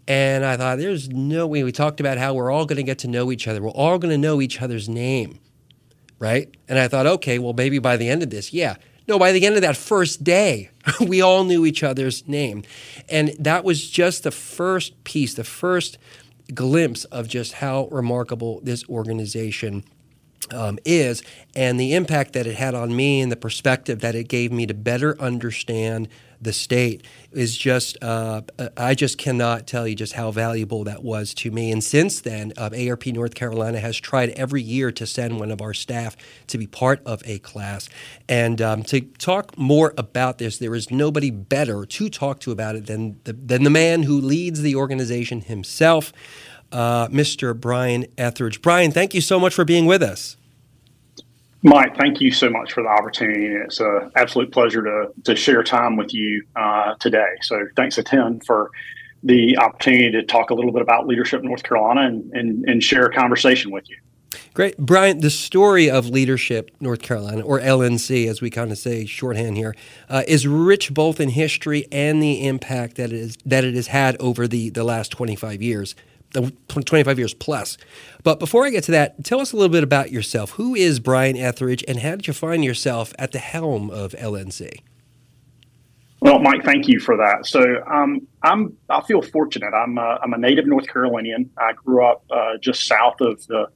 And 0.07 0.45
I 0.45 0.57
thought, 0.57 0.77
there's 0.77 1.09
no 1.09 1.47
way. 1.47 1.63
We 1.63 1.71
talked 1.71 1.99
about 1.99 2.17
how 2.17 2.33
we're 2.33 2.51
all 2.51 2.65
going 2.65 2.77
to 2.77 2.83
get 2.83 2.99
to 2.99 3.07
know 3.07 3.31
each 3.31 3.47
other. 3.47 3.61
We're 3.61 3.71
all 3.71 3.97
going 3.99 4.11
to 4.11 4.17
know 4.17 4.41
each 4.41 4.61
other's 4.61 4.87
name, 4.87 5.39
right? 6.19 6.49
And 6.67 6.79
I 6.79 6.87
thought, 6.87 7.07
okay, 7.07 7.39
well, 7.39 7.53
maybe 7.53 7.79
by 7.79 7.97
the 7.97 8.09
end 8.09 8.23
of 8.23 8.29
this, 8.29 8.53
yeah. 8.53 8.75
No, 9.07 9.17
by 9.17 9.31
the 9.31 9.45
end 9.45 9.55
of 9.55 9.61
that 9.61 9.75
first 9.75 10.23
day, 10.23 10.69
we 11.01 11.21
all 11.21 11.43
knew 11.43 11.65
each 11.65 11.83
other's 11.83 12.27
name. 12.27 12.63
And 13.09 13.29
that 13.39 13.63
was 13.63 13.89
just 13.89 14.23
the 14.23 14.31
first 14.31 15.03
piece, 15.03 15.33
the 15.33 15.43
first 15.43 15.97
glimpse 16.53 17.05
of 17.05 17.27
just 17.27 17.53
how 17.53 17.87
remarkable 17.91 18.59
this 18.63 18.87
organization 18.89 19.83
um, 20.51 20.79
is 20.85 21.23
and 21.55 21.79
the 21.79 21.93
impact 21.93 22.33
that 22.33 22.45
it 22.45 22.55
had 22.55 22.75
on 22.75 22.95
me 22.95 23.21
and 23.21 23.31
the 23.31 23.35
perspective 23.37 23.99
that 24.01 24.15
it 24.15 24.27
gave 24.27 24.51
me 24.51 24.65
to 24.65 24.73
better 24.73 25.19
understand 25.21 26.07
the 26.41 26.53
state 26.53 27.05
is 27.31 27.55
just 27.55 27.97
uh, 28.01 28.41
I 28.75 28.95
just 28.95 29.17
cannot 29.17 29.67
tell 29.67 29.87
you 29.87 29.95
just 29.95 30.13
how 30.13 30.31
valuable 30.31 30.83
that 30.85 31.03
was 31.03 31.33
to 31.35 31.51
me. 31.51 31.71
And 31.71 31.83
since 31.83 32.21
then, 32.21 32.53
uh, 32.57 32.69
ARP 32.75 33.05
North 33.07 33.35
Carolina 33.35 33.79
has 33.79 33.97
tried 33.97 34.29
every 34.31 34.61
year 34.61 34.91
to 34.91 35.05
send 35.05 35.39
one 35.39 35.51
of 35.51 35.61
our 35.61 35.73
staff 35.73 36.17
to 36.47 36.57
be 36.57 36.67
part 36.67 37.01
of 37.05 37.21
a 37.25 37.39
class. 37.39 37.89
And 38.27 38.61
um, 38.61 38.83
to 38.83 39.01
talk 39.01 39.57
more 39.57 39.93
about 39.97 40.39
this, 40.39 40.57
there 40.57 40.75
is 40.75 40.91
nobody 40.91 41.29
better 41.29 41.85
to 41.85 42.09
talk 42.09 42.39
to 42.41 42.51
about 42.51 42.75
it 42.75 42.87
than 42.87 43.19
the, 43.23 43.33
than 43.33 43.63
the 43.63 43.69
man 43.69 44.03
who 44.03 44.19
leads 44.19 44.61
the 44.61 44.75
organization 44.75 45.41
himself 45.41 46.11
uh, 46.71 47.07
Mr. 47.09 47.59
Brian 47.59 48.05
Etheridge. 48.17 48.61
Brian, 48.61 48.91
thank 48.91 49.13
you 49.13 49.21
so 49.21 49.39
much 49.39 49.53
for 49.53 49.65
being 49.65 49.85
with 49.85 50.01
us. 50.01 50.37
Mike, 51.63 51.95
thank 51.95 52.19
you 52.19 52.31
so 52.31 52.49
much 52.49 52.73
for 52.73 52.81
the 52.81 52.89
opportunity. 52.89 53.45
It's 53.45 53.79
an 53.79 54.11
absolute 54.15 54.51
pleasure 54.51 54.81
to, 54.81 55.11
to 55.25 55.35
share 55.35 55.63
time 55.63 55.95
with 55.95 56.13
you 56.13 56.43
uh, 56.55 56.95
today. 56.99 57.35
So, 57.41 57.67
thanks 57.75 57.97
a 57.99 58.03
ton 58.03 58.39
for 58.39 58.71
the 59.23 59.57
opportunity 59.59 60.11
to 60.11 60.23
talk 60.23 60.49
a 60.49 60.55
little 60.55 60.71
bit 60.71 60.81
about 60.81 61.05
leadership 61.05 61.41
in 61.41 61.47
North 61.47 61.61
Carolina 61.61 62.01
and, 62.01 62.31
and, 62.33 62.65
and 62.67 62.83
share 62.83 63.05
a 63.05 63.13
conversation 63.13 63.69
with 63.69 63.87
you. 63.89 63.97
Great. 64.53 64.77
Brian, 64.77 65.19
the 65.19 65.29
story 65.29 65.89
of 65.89 66.09
Leadership 66.09 66.71
North 66.79 67.01
Carolina, 67.01 67.41
or 67.41 67.59
LNC 67.59 68.27
as 68.27 68.41
we 68.41 68.49
kind 68.49 68.71
of 68.71 68.77
say 68.77 69.05
shorthand 69.05 69.57
here, 69.57 69.75
uh, 70.09 70.23
is 70.27 70.47
rich 70.47 70.93
both 70.93 71.19
in 71.19 71.29
history 71.29 71.85
and 71.91 72.23
the 72.23 72.45
impact 72.47 72.95
that 72.95 73.11
it, 73.11 73.19
is, 73.19 73.37
that 73.45 73.63
it 73.63 73.75
has 73.75 73.87
had 73.87 74.19
over 74.19 74.47
the, 74.47 74.69
the 74.69 74.83
last 74.83 75.11
25 75.11 75.61
years. 75.61 75.95
25 76.31 77.19
years 77.19 77.33
plus. 77.33 77.77
But 78.23 78.39
before 78.39 78.65
I 78.65 78.69
get 78.69 78.83
to 78.85 78.91
that, 78.91 79.23
tell 79.23 79.39
us 79.39 79.51
a 79.51 79.55
little 79.55 79.71
bit 79.71 79.83
about 79.83 80.11
yourself. 80.11 80.51
Who 80.51 80.75
is 80.75 80.99
Brian 80.99 81.37
Etheridge, 81.37 81.83
and 81.87 81.99
how 81.99 82.11
did 82.11 82.27
you 82.27 82.33
find 82.33 82.63
yourself 82.63 83.13
at 83.19 83.31
the 83.31 83.39
helm 83.39 83.89
of 83.89 84.13
LNC? 84.13 84.81
Well, 86.21 86.37
Mike, 86.39 86.63
thank 86.63 86.87
you 86.87 86.99
for 86.99 87.17
that. 87.17 87.47
So, 87.47 87.83
um, 87.87 88.27
I'm 88.43 88.77
I 88.89 89.01
feel 89.01 89.23
fortunate. 89.23 89.73
I'm 89.73 89.97
a, 89.97 90.19
I'm 90.21 90.33
a 90.33 90.37
native 90.37 90.67
North 90.67 90.87
Carolinian. 90.87 91.49
I 91.57 91.73
grew 91.73 92.05
up 92.05 92.23
uh, 92.29 92.57
just 92.61 92.85
south 92.85 93.19
of 93.21 93.45
the 93.47 93.67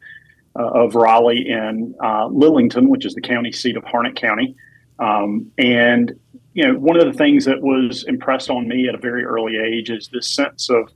uh, 0.57 0.69
of 0.69 0.95
Raleigh 0.95 1.49
in 1.49 1.95
uh, 2.01 2.27
Lillington, 2.27 2.87
which 2.87 3.05
is 3.05 3.13
the 3.13 3.21
county 3.21 3.51
seat 3.51 3.75
of 3.77 3.83
Harnett 3.83 4.15
County. 4.15 4.55
Um, 4.99 5.51
and 5.57 6.13
you 6.53 6.65
know, 6.65 6.77
one 6.79 6.97
of 6.97 7.05
the 7.05 7.17
things 7.17 7.45
that 7.45 7.61
was 7.61 8.05
impressed 8.05 8.49
on 8.49 8.67
me 8.67 8.87
at 8.87 8.95
a 8.95 8.97
very 8.97 9.25
early 9.25 9.57
age 9.57 9.89
is 9.89 10.07
this 10.07 10.27
sense 10.27 10.69
of 10.69 10.89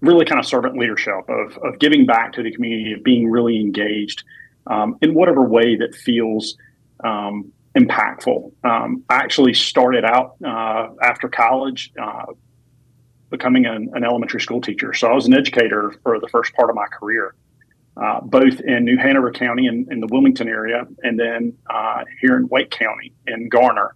really 0.00 0.24
kind 0.24 0.38
of 0.38 0.46
servant 0.46 0.76
leadership 0.76 1.28
of, 1.28 1.56
of 1.58 1.78
giving 1.78 2.06
back 2.06 2.32
to 2.34 2.42
the 2.42 2.50
community, 2.50 2.92
of 2.92 3.02
being 3.02 3.28
really 3.28 3.60
engaged 3.60 4.24
um, 4.66 4.96
in 5.00 5.14
whatever 5.14 5.42
way 5.42 5.76
that 5.76 5.94
feels 5.94 6.56
um, 7.04 7.52
impactful. 7.76 8.52
Um, 8.64 9.04
I 9.08 9.16
actually 9.16 9.54
started 9.54 10.04
out 10.04 10.36
uh, 10.44 10.88
after 11.02 11.28
college 11.28 11.92
uh, 12.00 12.26
becoming 13.30 13.66
an, 13.66 13.90
an, 13.94 14.04
elementary 14.04 14.40
school 14.40 14.60
teacher. 14.60 14.94
So 14.94 15.08
I 15.08 15.14
was 15.14 15.26
an 15.26 15.34
educator 15.34 15.94
for 16.02 16.20
the 16.20 16.28
first 16.28 16.54
part 16.54 16.70
of 16.70 16.76
my 16.76 16.86
career, 16.86 17.34
uh, 17.96 18.20
both 18.20 18.60
in 18.60 18.84
New 18.84 18.96
Hanover 18.96 19.30
County 19.30 19.66
and 19.66 19.90
in 19.90 20.00
the 20.00 20.06
Wilmington 20.06 20.48
area, 20.48 20.86
and 21.02 21.18
then 21.18 21.56
uh, 21.68 22.04
here 22.20 22.36
in 22.36 22.48
Wake 22.48 22.70
County 22.70 23.12
in 23.26 23.48
Garner. 23.48 23.94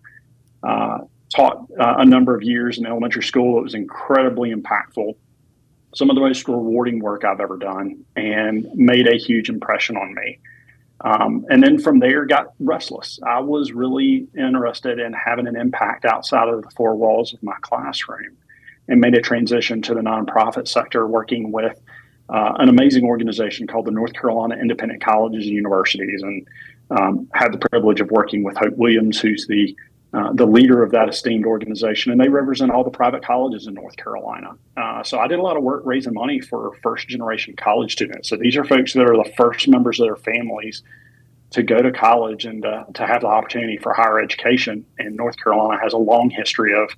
Uh, 0.63 0.99
taught 1.35 1.65
uh, 1.79 1.95
a 1.99 2.05
number 2.05 2.35
of 2.35 2.43
years 2.43 2.77
in 2.77 2.85
elementary 2.85 3.23
school. 3.23 3.59
It 3.59 3.63
was 3.63 3.75
incredibly 3.75 4.53
impactful 4.53 5.15
some 5.95 6.11
of 6.11 6.17
the 6.17 6.23
most 6.23 6.47
rewarding 6.49 7.01
work 7.01 7.25
I've 7.25 7.41
ever 7.41 7.57
done 7.57 8.05
and 8.17 8.67
made 8.75 9.09
a 9.09 9.17
huge 9.17 9.49
impression 9.49 9.97
on 9.97 10.15
me. 10.15 10.39
Um, 11.03 11.47
and 11.49 11.63
then 11.63 11.79
from 11.79 11.99
there, 11.99 12.27
got 12.27 12.53
restless. 12.61 13.19
I 13.27 13.41
was 13.41 13.73
really 13.73 14.27
interested 14.37 14.99
in 14.99 15.13
having 15.15 15.47
an 15.47 15.57
impact 15.57 16.05
outside 16.05 16.49
of 16.49 16.63
the 16.63 16.71
four 16.71 16.95
walls 16.95 17.33
of 17.33 17.43
my 17.43 17.57
classroom 17.63 18.37
and 18.89 19.01
made 19.01 19.15
a 19.15 19.21
transition 19.21 19.81
to 19.83 19.95
the 19.95 20.01
nonprofit 20.01 20.69
sector, 20.69 21.07
working 21.07 21.53
with 21.53 21.81
uh, 22.29 22.53
an 22.59 22.69
amazing 22.69 23.05
organization 23.05 23.67
called 23.67 23.87
the 23.87 23.91
North 23.91 24.13
Carolina 24.13 24.57
Independent 24.57 25.03
Colleges 25.03 25.47
and 25.47 25.55
Universities, 25.55 26.23
and 26.23 26.47
um, 26.91 27.29
had 27.33 27.53
the 27.53 27.59
privilege 27.59 28.01
of 28.01 28.11
working 28.11 28.43
with 28.43 28.57
Hope 28.57 28.77
Williams, 28.77 29.21
who's 29.21 29.47
the 29.47 29.75
uh, 30.13 30.33
the 30.33 30.47
leader 30.47 30.83
of 30.83 30.91
that 30.91 31.09
esteemed 31.09 31.47
organization, 31.47 32.11
and 32.11 32.21
they 32.21 32.29
represent 32.29 32.73
all 32.73 32.83
the 32.83 32.91
private 32.91 33.25
colleges 33.25 33.69
in 33.69 33.75
North 33.75 33.97
Carolina. 33.97 34.57
Uh, 34.77 35.03
so 35.05 35.21
I 35.21 35.29
did 35.29 35.39
a 35.39 35.43
lot 35.43 35.57
of 35.57 35.63
work 35.63 35.83
raising 35.85 36.15
money 36.15 36.41
for 36.41 36.75
first 36.83 37.07
generation 37.09 37.55
college 37.57 37.93
students. 37.93 38.29
So 38.29 38.37
these 38.37 38.57
are 38.57 38.65
folks 38.65 38.93
that 38.95 39.09
are 39.09 39.17
the 39.17 39.31
first 39.37 39.69
members 39.69 40.01
of 40.01 40.07
their 40.07 40.17
families 40.17 40.83
to 41.51 41.63
go 41.63 41.81
to 41.81 41.93
college 41.93 42.45
and 42.45 42.65
uh, 42.65 42.85
to 42.95 43.07
have 43.07 43.23
the 43.23 43.29
opportunity 43.29 43.77
for 43.77 43.93
higher 43.93 44.21
education. 44.21 44.85
And 44.99 45.17
North 45.17 45.37
Carolina 45.43 45.81
has 45.81 45.93
a 45.93 45.99
long 45.99 46.31
history 46.31 46.75
of 46.77 46.91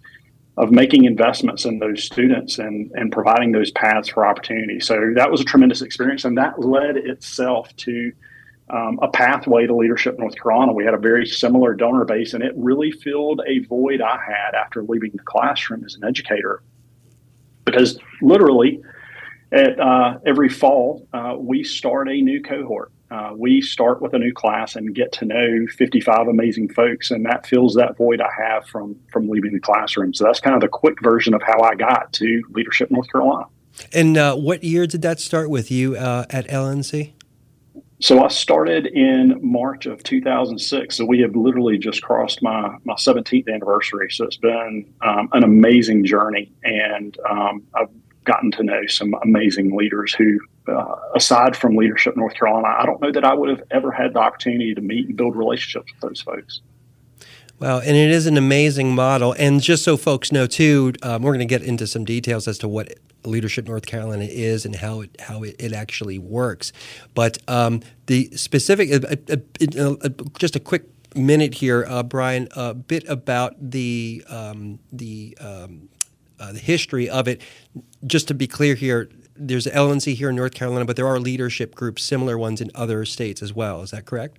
of 0.59 0.71
making 0.71 1.05
investments 1.05 1.65
in 1.65 1.79
those 1.79 2.05
students 2.05 2.59
and 2.59 2.91
and 2.93 3.11
providing 3.13 3.53
those 3.53 3.71
paths 3.73 4.09
for 4.09 4.27
opportunity. 4.27 4.81
So 4.81 5.13
that 5.17 5.31
was 5.31 5.41
a 5.41 5.45
tremendous 5.45 5.83
experience, 5.83 6.25
and 6.25 6.37
that 6.39 6.59
led 6.61 6.97
itself 6.97 7.75
to 7.77 8.13
um, 8.73 8.99
a 9.03 9.09
pathway 9.09 9.67
to 9.67 9.77
leadership 9.77 10.19
North 10.19 10.35
Carolina. 10.35 10.73
We 10.73 10.85
had 10.85 10.95
a 10.95 10.99
very 10.99 11.27
similar 11.27 11.75
donor 11.75 12.05
base, 12.05 12.33
and 12.33 12.43
it 12.43 12.55
really 12.57 12.91
filled 12.91 13.43
a 13.47 13.61
void 13.61 14.01
I 14.01 14.19
had 14.27 14.55
after 14.55 14.83
leaving 14.83 15.13
the 15.13 15.23
classroom 15.23 15.85
as 15.85 15.95
an 15.95 16.05
educator. 16.05 16.63
Because 17.65 17.99
literally, 18.23 18.83
at 19.53 19.79
uh, 19.79 20.19
every 20.27 20.49
fall, 20.49 21.07
uh, 21.13 21.37
we 21.39 21.63
start 21.63 22.09
a 22.09 22.21
new 22.21 22.43
cohort. 22.43 22.91
Uh, 23.11 23.35
we 23.37 23.61
start 23.61 24.01
with 24.01 24.15
a 24.15 24.19
new 24.19 24.33
class 24.33 24.75
and 24.75 24.95
get 24.95 25.13
to 25.13 25.27
know 25.27 25.67
55 25.77 26.29
amazing 26.29 26.73
folks, 26.73 27.11
and 27.11 27.27
that 27.27 27.47
fills 27.47 27.75
that 27.75 27.95
void 27.99 28.23
I 28.23 28.31
have 28.43 28.67
from 28.67 28.97
from 29.13 29.29
leaving 29.29 29.53
the 29.53 29.61
classroom. 29.61 30.15
So 30.15 30.25
that's 30.25 30.41
kind 30.41 30.57
of 30.57 30.63
the 30.63 30.69
quick 30.69 30.97
version 31.03 31.35
of 31.35 31.43
how 31.43 31.61
I 31.61 31.75
got 31.75 32.11
to 32.15 32.43
leadership 32.53 32.91
North 32.91 33.13
Carolina. 33.13 33.45
And 33.93 34.17
uh, 34.17 34.35
what 34.37 34.65
year 34.65 34.87
did 34.87 35.03
that 35.03 35.21
start 35.21 35.51
with 35.51 35.71
you 35.71 35.95
uh, 35.95 36.25
at 36.31 36.49
LNC? 36.49 37.13
So 38.03 38.25
I 38.25 38.29
started 38.29 38.87
in 38.87 39.39
March 39.41 39.87
of 39.87 40.03
2006. 40.03 40.97
So 40.97 41.05
we 41.05 41.21
have 41.21 41.37
literally 41.37 41.79
just 41.79 42.03
crossed 42.03 42.43
my 42.43 42.77
my 42.85 42.95
17th 42.95 43.49
anniversary. 43.49 44.11
So 44.11 44.25
it's 44.25 44.37
been 44.37 44.93
um, 45.03 45.29
an 45.33 45.45
amazing 45.45 46.05
journey, 46.05 46.51
and 46.65 47.17
um, 47.31 47.63
I've 47.75 47.91
gotten 48.25 48.51
to 48.53 48.65
know 48.65 48.87
some 48.89 49.15
amazing 49.23 49.77
leaders 49.77 50.13
who, 50.15 50.41
uh, 50.67 50.97
aside 51.15 51.57
from 51.57 51.77
leadership 51.77 52.17
North 52.17 52.35
Carolina, 52.35 52.75
I 52.77 52.87
don't 52.87 53.01
know 53.01 53.13
that 53.13 53.25
I 53.25 53.35
would 53.35 53.51
have 53.51 53.63
ever 53.71 53.93
had 53.93 54.15
the 54.15 54.19
opportunity 54.19 54.75
to 54.75 54.81
meet 54.81 55.07
and 55.07 55.17
build 55.17 55.37
relationships 55.37 55.93
with 55.93 56.11
those 56.11 56.21
folks. 56.21 56.61
Well, 57.61 57.79
and 57.79 57.97
it 57.97 58.11
is 58.11 58.27
an 58.27 58.37
amazing 58.37 58.97
model. 58.97 59.37
And 59.39 59.61
just 59.61 59.85
so 59.85 59.97
folks 59.97 60.33
know, 60.33 60.49
too, 60.49 60.95
um, 61.05 61.23
we're 61.23 61.31
going 61.31 61.47
to 61.47 61.59
get 61.59 61.63
into 61.63 61.87
some 61.87 62.05
details 62.05 62.49
as 62.49 62.59
to 62.59 62.69
what 62.69 62.93
Leadership 63.25 63.67
North 63.67 63.87
Carolina 63.87 64.25
is 64.25 64.65
and 64.65 64.77
how 64.77 65.01
it 65.01 65.17
how 65.21 65.43
it, 65.43 65.57
it 65.59 65.73
actually 65.73 66.19
works. 66.19 66.73
But 67.15 67.39
um, 67.49 67.81
the 68.07 68.31
specific, 68.37 68.93
uh, 68.93 69.17
uh, 69.31 69.95
uh, 70.03 70.09
just 70.39 70.57
a 70.57 70.61
quick 70.61 70.85
minute 71.15 71.55
here, 71.55 71.85
uh, 71.89 72.03
Brian, 72.03 72.49
a 72.57 72.75
bit 72.75 73.09
about 73.09 73.55
the 73.59 74.25
um, 74.29 74.79
the 74.93 75.37
um, 75.41 75.89
uh, 76.41 76.53
the 76.53 76.59
history 76.59 77.09
of 77.09 77.29
it. 77.29 77.41
Just 78.07 78.29
to 78.29 78.35
be 78.35 78.47
clear 78.47 78.75
here, 78.75 79.09
there's 79.37 79.67
LNC 79.67 80.15
here 80.15 80.31
in 80.31 80.37
North 80.37 80.55
Carolina, 80.55 80.85
but 80.85 80.97
there 80.97 81.07
are 81.07 81.21
leadership 81.21 81.75
groups, 81.75 82.03
similar 82.03 82.37
ones 82.37 82.61
in 82.61 82.71
other 82.75 83.05
states 83.05 83.43
as 83.43 83.53
well. 83.53 83.83
Is 83.83 83.93
that 83.93 84.07
correct? 84.07 84.39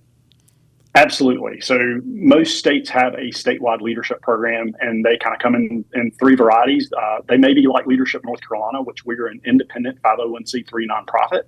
Absolutely. 0.96 1.60
So 1.60 2.00
most 2.04 2.56
states 2.56 2.88
have 2.90 3.14
a 3.14 3.30
statewide 3.30 3.80
leadership 3.80 4.22
program, 4.22 4.76
and 4.80 5.04
they 5.04 5.18
kind 5.18 5.34
of 5.34 5.40
come 5.40 5.56
in 5.56 5.84
in 5.92 6.12
three 6.12 6.36
varieties. 6.36 6.88
Uh, 6.96 7.18
they 7.28 7.36
may 7.36 7.52
be 7.52 7.66
like 7.66 7.86
Leadership 7.86 8.24
North 8.24 8.40
Carolina, 8.46 8.80
which 8.80 9.04
we're 9.04 9.26
an 9.26 9.40
independent 9.44 10.00
501c3 10.02 10.70
nonprofit. 10.88 11.42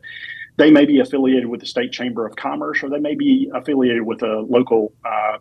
They 0.56 0.72
may 0.72 0.84
be 0.84 0.98
affiliated 0.98 1.46
with 1.46 1.60
the 1.60 1.66
state 1.66 1.92
chamber 1.92 2.26
of 2.26 2.34
commerce, 2.34 2.82
or 2.82 2.90
they 2.90 2.98
may 2.98 3.14
be 3.14 3.48
affiliated 3.54 4.02
with 4.02 4.22
a 4.22 4.40
local 4.40 4.92
uh, 5.04 5.38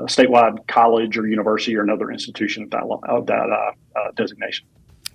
statewide 0.00 0.66
college 0.66 1.16
or 1.16 1.26
university 1.26 1.74
or 1.74 1.82
another 1.82 2.10
institution 2.10 2.64
of 2.64 2.70
that 2.70 2.82
of 3.08 3.26
that 3.26 3.48
uh, 3.50 3.98
uh, 3.98 4.10
designation. 4.14 4.66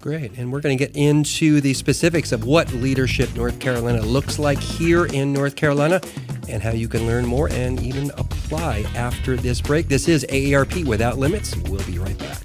Great. 0.04 0.38
And 0.38 0.52
we're 0.52 0.60
going 0.60 0.78
to 0.78 0.86
get 0.86 0.98
into 0.98 1.62
the 1.62 1.74
specifics 1.74 2.34
of 2.34 2.44
what 2.44 2.70
Leadership 2.74 3.34
North 3.38 3.58
Carolina 3.62 4.02
looks 4.02 4.38
like 4.38 4.60
here 4.60 5.06
in 5.06 5.32
North 5.32 5.56
Carolina 5.56 6.02
and 6.50 6.62
how 6.62 6.72
you 6.72 6.90
can 6.90 7.08
learn 7.08 7.26
more 7.26 7.48
and 7.48 7.82
even 7.82 8.12
apply 8.18 8.80
after 8.96 9.38
this 9.38 9.62
break. 9.62 9.88
This 9.88 10.10
is 10.10 10.26
AARP 10.28 10.86
Without 10.86 11.18
Limits. 11.18 11.56
We'll 11.56 11.86
be 11.86 12.00
right 12.00 12.18
back. 12.18 12.44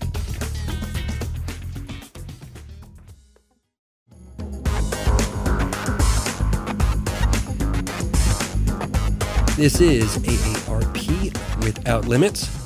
This 9.56 9.80
is 9.80 10.16
AARP 10.18 11.64
Without 11.64 12.06
Limits. 12.06 12.57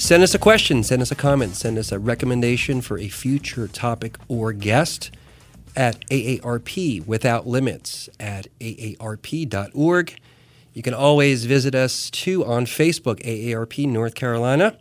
Send 0.00 0.22
us 0.22 0.34
a 0.34 0.38
question, 0.38 0.82
send 0.82 1.02
us 1.02 1.12
a 1.12 1.14
comment, 1.14 1.54
send 1.54 1.76
us 1.76 1.92
a 1.92 1.98
recommendation 1.98 2.80
for 2.80 2.98
a 2.98 3.08
future 3.08 3.68
topic 3.68 4.16
or 4.28 4.54
guest 4.54 5.10
at 5.76 6.00
AARP 6.08 7.06
Without 7.06 7.46
Limits 7.46 8.08
at 8.18 8.46
aarp.org. 8.60 10.18
You 10.72 10.82
can 10.82 10.94
always 10.94 11.44
visit 11.44 11.74
us 11.74 12.08
too 12.08 12.46
on 12.46 12.64
Facebook, 12.64 13.22
AARP 13.26 13.86
North 13.88 14.14
Carolina, 14.14 14.78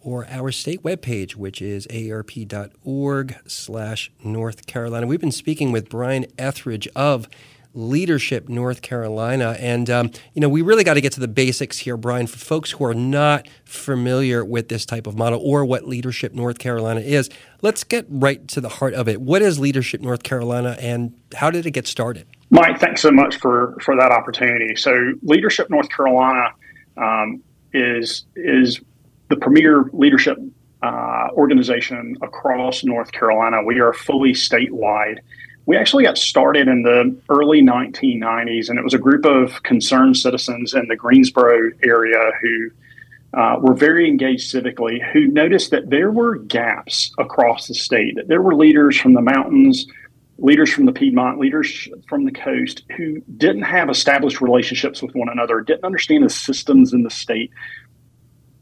or 0.00 0.26
our 0.28 0.50
state 0.50 0.82
webpage, 0.82 1.36
which 1.36 1.62
is 1.62 1.86
aarp.org 1.86 3.36
slash 3.46 4.10
North 4.24 4.66
Carolina. 4.66 5.06
We've 5.06 5.20
been 5.20 5.30
speaking 5.30 5.70
with 5.70 5.88
Brian 5.88 6.26
Etheridge 6.36 6.88
of 6.96 7.28
Leadership 7.74 8.48
North 8.48 8.82
Carolina. 8.82 9.56
And, 9.58 9.90
um, 9.90 10.10
you 10.32 10.40
know, 10.40 10.48
we 10.48 10.62
really 10.62 10.84
got 10.84 10.94
to 10.94 11.00
get 11.00 11.12
to 11.12 11.20
the 11.20 11.28
basics 11.28 11.78
here, 11.78 11.96
Brian, 11.96 12.26
for 12.26 12.38
folks 12.38 12.70
who 12.70 12.84
are 12.84 12.94
not 12.94 13.48
familiar 13.64 14.44
with 14.44 14.68
this 14.68 14.86
type 14.86 15.06
of 15.06 15.16
model 15.16 15.40
or 15.42 15.64
what 15.64 15.86
Leadership 15.86 16.32
North 16.32 16.58
Carolina 16.58 17.00
is. 17.00 17.28
Let's 17.62 17.82
get 17.84 18.06
right 18.08 18.46
to 18.48 18.60
the 18.60 18.68
heart 18.68 18.94
of 18.94 19.08
it. 19.08 19.20
What 19.20 19.42
is 19.42 19.58
Leadership 19.58 20.00
North 20.00 20.22
Carolina 20.22 20.76
and 20.80 21.14
how 21.34 21.50
did 21.50 21.66
it 21.66 21.72
get 21.72 21.86
started? 21.86 22.26
Mike, 22.50 22.78
thanks 22.78 23.02
so 23.02 23.10
much 23.10 23.36
for, 23.36 23.76
for 23.80 23.96
that 23.96 24.12
opportunity. 24.12 24.76
So, 24.76 25.14
Leadership 25.22 25.68
North 25.70 25.88
Carolina 25.88 26.50
um, 26.96 27.42
is, 27.72 28.26
is 28.36 28.80
the 29.28 29.36
premier 29.36 29.90
leadership 29.92 30.38
uh, 30.82 31.28
organization 31.32 32.16
across 32.22 32.84
North 32.84 33.10
Carolina. 33.10 33.62
We 33.64 33.80
are 33.80 33.92
fully 33.92 34.32
statewide 34.32 35.18
we 35.66 35.76
actually 35.76 36.04
got 36.04 36.18
started 36.18 36.68
in 36.68 36.82
the 36.82 37.16
early 37.28 37.62
1990s, 37.62 38.68
and 38.68 38.78
it 38.78 38.84
was 38.84 38.94
a 38.94 38.98
group 38.98 39.24
of 39.24 39.62
concerned 39.62 40.16
citizens 40.16 40.74
in 40.74 40.86
the 40.88 40.96
Greensboro 40.96 41.70
area 41.82 42.32
who 42.42 42.70
uh, 43.32 43.58
were 43.60 43.74
very 43.74 44.06
engaged 44.08 44.52
civically, 44.52 45.02
who 45.12 45.26
noticed 45.26 45.70
that 45.70 45.90
there 45.90 46.10
were 46.10 46.36
gaps 46.36 47.12
across 47.18 47.66
the 47.66 47.74
state, 47.74 48.14
that 48.16 48.28
there 48.28 48.42
were 48.42 48.54
leaders 48.54 48.98
from 48.98 49.14
the 49.14 49.22
mountains, 49.22 49.86
leaders 50.38 50.72
from 50.72 50.84
the 50.84 50.92
Piedmont, 50.92 51.38
leaders 51.38 51.88
from 52.08 52.24
the 52.24 52.32
coast 52.32 52.82
who 52.96 53.20
didn't 53.36 53.62
have 53.62 53.88
established 53.88 54.40
relationships 54.40 55.02
with 55.02 55.14
one 55.14 55.28
another, 55.28 55.60
didn't 55.62 55.84
understand 55.84 56.24
the 56.24 56.30
systems 56.30 56.92
in 56.92 57.02
the 57.02 57.10
state, 57.10 57.50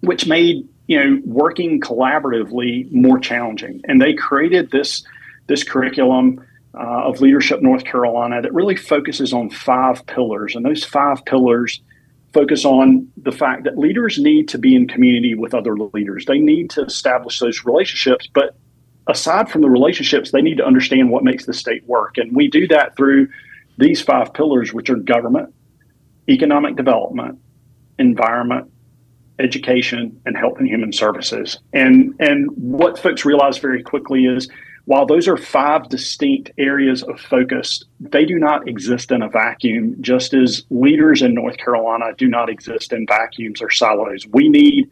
which 0.00 0.26
made 0.26 0.68
you 0.86 1.02
know 1.02 1.20
working 1.24 1.80
collaboratively 1.80 2.90
more 2.92 3.18
challenging. 3.18 3.80
And 3.84 4.00
they 4.00 4.14
created 4.14 4.70
this 4.70 5.02
this 5.48 5.64
curriculum 5.64 6.40
uh, 6.74 7.04
of 7.04 7.20
Leadership 7.20 7.62
North 7.62 7.84
Carolina 7.84 8.40
that 8.42 8.52
really 8.54 8.76
focuses 8.76 9.32
on 9.32 9.50
five 9.50 10.04
pillars. 10.06 10.54
And 10.54 10.64
those 10.64 10.84
five 10.84 11.24
pillars 11.24 11.82
focus 12.32 12.64
on 12.64 13.06
the 13.16 13.32
fact 13.32 13.64
that 13.64 13.76
leaders 13.76 14.18
need 14.18 14.48
to 14.48 14.58
be 14.58 14.74
in 14.74 14.88
community 14.88 15.34
with 15.34 15.54
other 15.54 15.76
leaders. 15.76 16.24
They 16.24 16.38
need 16.38 16.70
to 16.70 16.84
establish 16.84 17.38
those 17.38 17.64
relationships. 17.64 18.26
But 18.32 18.56
aside 19.06 19.50
from 19.50 19.60
the 19.60 19.68
relationships, 19.68 20.30
they 20.30 20.40
need 20.40 20.56
to 20.56 20.64
understand 20.64 21.10
what 21.10 21.24
makes 21.24 21.44
the 21.44 21.52
state 21.52 21.84
work. 21.86 22.16
And 22.16 22.34
we 22.34 22.48
do 22.48 22.66
that 22.68 22.96
through 22.96 23.28
these 23.78 24.00
five 24.00 24.32
pillars, 24.32 24.72
which 24.72 24.88
are 24.88 24.96
government, 24.96 25.52
economic 26.28 26.76
development, 26.76 27.38
environment, 27.98 28.70
education, 29.38 30.20
and 30.24 30.36
health 30.36 30.58
and 30.58 30.68
human 30.68 30.92
services. 30.92 31.58
And 31.72 32.14
and 32.20 32.50
what 32.56 32.98
folks 32.98 33.24
realize 33.24 33.58
very 33.58 33.82
quickly 33.82 34.24
is 34.24 34.48
while 34.84 35.06
those 35.06 35.28
are 35.28 35.36
five 35.36 35.88
distinct 35.88 36.50
areas 36.58 37.02
of 37.04 37.20
focus, 37.20 37.84
they 38.00 38.24
do 38.24 38.38
not 38.38 38.68
exist 38.68 39.12
in 39.12 39.22
a 39.22 39.28
vacuum, 39.28 39.96
just 40.00 40.34
as 40.34 40.64
leaders 40.70 41.22
in 41.22 41.34
North 41.34 41.56
Carolina 41.56 42.06
do 42.18 42.28
not 42.28 42.48
exist 42.48 42.92
in 42.92 43.06
vacuums 43.06 43.62
or 43.62 43.70
silos. 43.70 44.26
We 44.26 44.48
need 44.48 44.90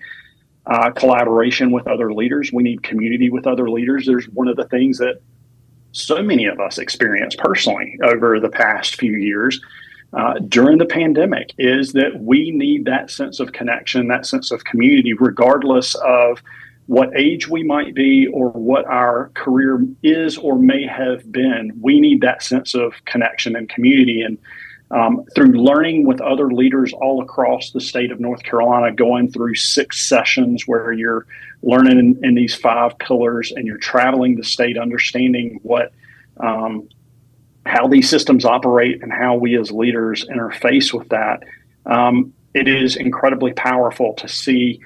uh, 0.66 0.90
collaboration 0.90 1.73
with 1.73 1.88
other 1.88 2.12
leaders, 2.12 2.52
we 2.52 2.62
need 2.62 2.82
community 2.82 3.30
with 3.30 3.47
other 3.47 3.68
leaders. 3.68 4.06
There's 4.06 4.28
one 4.28 4.47
of 4.47 4.56
the 4.56 4.68
things 4.68 4.99
that 4.99 5.20
so 5.92 6.23
many 6.23 6.47
of 6.47 6.61
us 6.61 6.78
experience 6.78 7.35
personally 7.37 7.99
over 8.04 8.38
the 8.38 8.49
past 8.49 8.94
few 8.94 9.16
years 9.16 9.61
uh, 10.12 10.35
during 10.49 10.78
the 10.78 10.87
pandemic 10.87 11.52
is 11.59 11.92
that 11.92 12.20
we 12.20 12.50
need 12.50 12.85
that 12.85 13.11
sense 13.11 13.40
of 13.40 13.52
connection, 13.52 14.09
that 14.09 14.26
sense 14.26 14.50
of 14.50 14.64
community, 14.64 15.12
regardless 15.14 15.94
of 15.97 16.42
what 16.90 17.16
age 17.16 17.47
we 17.47 17.62
might 17.62 17.94
be 17.94 18.26
or 18.26 18.49
what 18.50 18.85
our 18.87 19.28
career 19.35 19.87
is 20.02 20.37
or 20.37 20.59
may 20.59 20.85
have 20.85 21.30
been. 21.30 21.70
We 21.80 22.00
need 22.00 22.20
that 22.23 22.42
sense 22.42 22.75
of 22.75 22.94
connection 23.04 23.54
and 23.54 23.68
community. 23.68 24.23
And 24.23 24.37
um, 24.90 25.25
through 25.37 25.52
learning 25.52 26.04
with 26.04 26.20
other 26.20 26.50
leaders 26.50 26.92
all 26.92 27.23
across 27.23 27.70
the 27.70 27.80
state 27.80 28.11
of 28.11 28.18
North 28.18 28.42
Carolina, 28.42 28.92
going 28.92 29.30
through 29.30 29.54
six 29.54 30.09
sessions 30.09 30.66
where 30.66 30.90
you're 30.90 31.26
learning 31.62 32.00
in, 32.00 32.25
in 32.25 32.35
these 32.35 32.56
five 32.56 32.99
pillars 32.99 33.52
and 33.52 33.68
you're 33.68 33.78
traveling 33.78 34.35
the 34.35 34.42
state, 34.42 34.76
understanding 34.76 35.61
what 35.62 35.92
um, 36.38 36.88
how 37.66 37.87
these 37.87 38.11
systems 38.11 38.44
operate 38.44 39.00
and 39.00 39.12
how 39.12 39.37
we 39.37 39.56
as 39.56 39.70
leaders 39.70 40.26
interface 40.26 40.92
with 40.92 41.09
that. 41.11 41.44
Um, 41.87 42.35
it 42.52 42.66
is 42.66 42.97
incredibly 42.97 43.52
powerful 43.52 44.14
to 44.14 44.26
see 44.26 44.80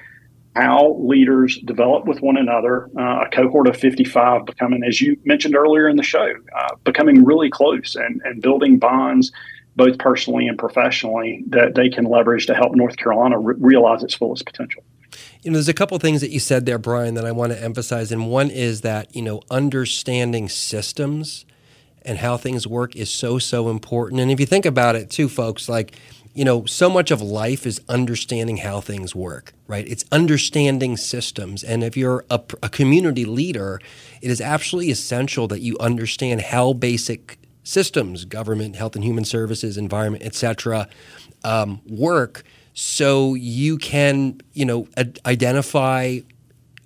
how 0.55 0.95
leaders 0.99 1.59
develop 1.65 2.05
with 2.05 2.21
one 2.21 2.37
another. 2.37 2.89
Uh, 2.97 3.25
a 3.25 3.29
cohort 3.29 3.67
of 3.67 3.75
55 3.75 4.45
becoming, 4.45 4.83
as 4.83 5.01
you 5.01 5.17
mentioned 5.25 5.55
earlier 5.55 5.89
in 5.89 5.97
the 5.97 6.03
show, 6.03 6.33
uh, 6.57 6.75
becoming 6.83 7.25
really 7.25 7.49
close 7.49 7.95
and, 7.95 8.21
and 8.23 8.41
building 8.41 8.79
bonds 8.79 9.31
both 9.75 9.97
personally 9.97 10.47
and 10.47 10.57
professionally 10.57 11.43
that 11.47 11.75
they 11.75 11.89
can 11.89 12.05
leverage 12.05 12.45
to 12.45 12.55
help 12.55 12.73
North 12.75 12.95
Carolina 12.95 13.37
re- 13.37 13.55
realize 13.57 14.03
its 14.03 14.13
fullest 14.13 14.45
potential. 14.45 14.83
You 15.43 15.51
know, 15.51 15.55
there's 15.55 15.67
a 15.67 15.73
couple 15.73 15.97
things 15.99 16.21
that 16.21 16.31
you 16.31 16.39
said 16.39 16.65
there, 16.65 16.77
Brian, 16.77 17.15
that 17.15 17.25
I 17.25 17.33
want 17.33 17.51
to 17.51 17.61
emphasize. 17.61 18.11
And 18.11 18.29
one 18.29 18.49
is 18.49 18.81
that, 18.81 19.13
you 19.13 19.21
know, 19.21 19.41
understanding 19.51 20.47
systems 20.47 21.45
and 22.03 22.19
how 22.19 22.37
things 22.37 22.65
work 22.65 22.95
is 22.95 23.09
so, 23.09 23.37
so 23.37 23.69
important. 23.69 24.21
And 24.21 24.31
if 24.31 24.39
you 24.39 24.45
think 24.45 24.65
about 24.65 24.95
it 24.95 25.09
too, 25.09 25.27
folks, 25.27 25.67
like, 25.67 25.97
you 26.35 26.43
know, 26.43 26.65
so 26.65 26.89
much 26.89 27.11
of 27.11 27.21
life 27.21 27.65
is 27.65 27.81
understanding 27.87 28.57
how 28.57 28.81
things 28.81 29.15
work, 29.15 29.53
right? 29.67 29.87
It's 29.87 30.03
understanding 30.11 30.97
systems. 30.97 31.63
And 31.63 31.81
if 31.81 31.95
you're 31.95 32.25
a, 32.29 32.41
a 32.61 32.67
community 32.67 33.23
leader, 33.23 33.79
it 34.21 34.29
is 34.29 34.41
absolutely 34.41 34.91
essential 34.91 35.47
that 35.47 35.61
you 35.61 35.77
understand 35.79 36.41
how 36.41 36.73
basic 36.73 37.39
systems, 37.63 38.25
government, 38.25 38.75
health 38.75 38.95
and 38.95 39.03
human 39.03 39.23
services, 39.23 39.77
environment, 39.77 40.23
etc., 40.23 40.89
um, 41.45 41.81
work, 41.87 42.43
so 42.73 43.33
you 43.35 43.77
can 43.77 44.41
you 44.53 44.65
know 44.65 44.87
ad- 44.97 45.19
identify. 45.25 46.19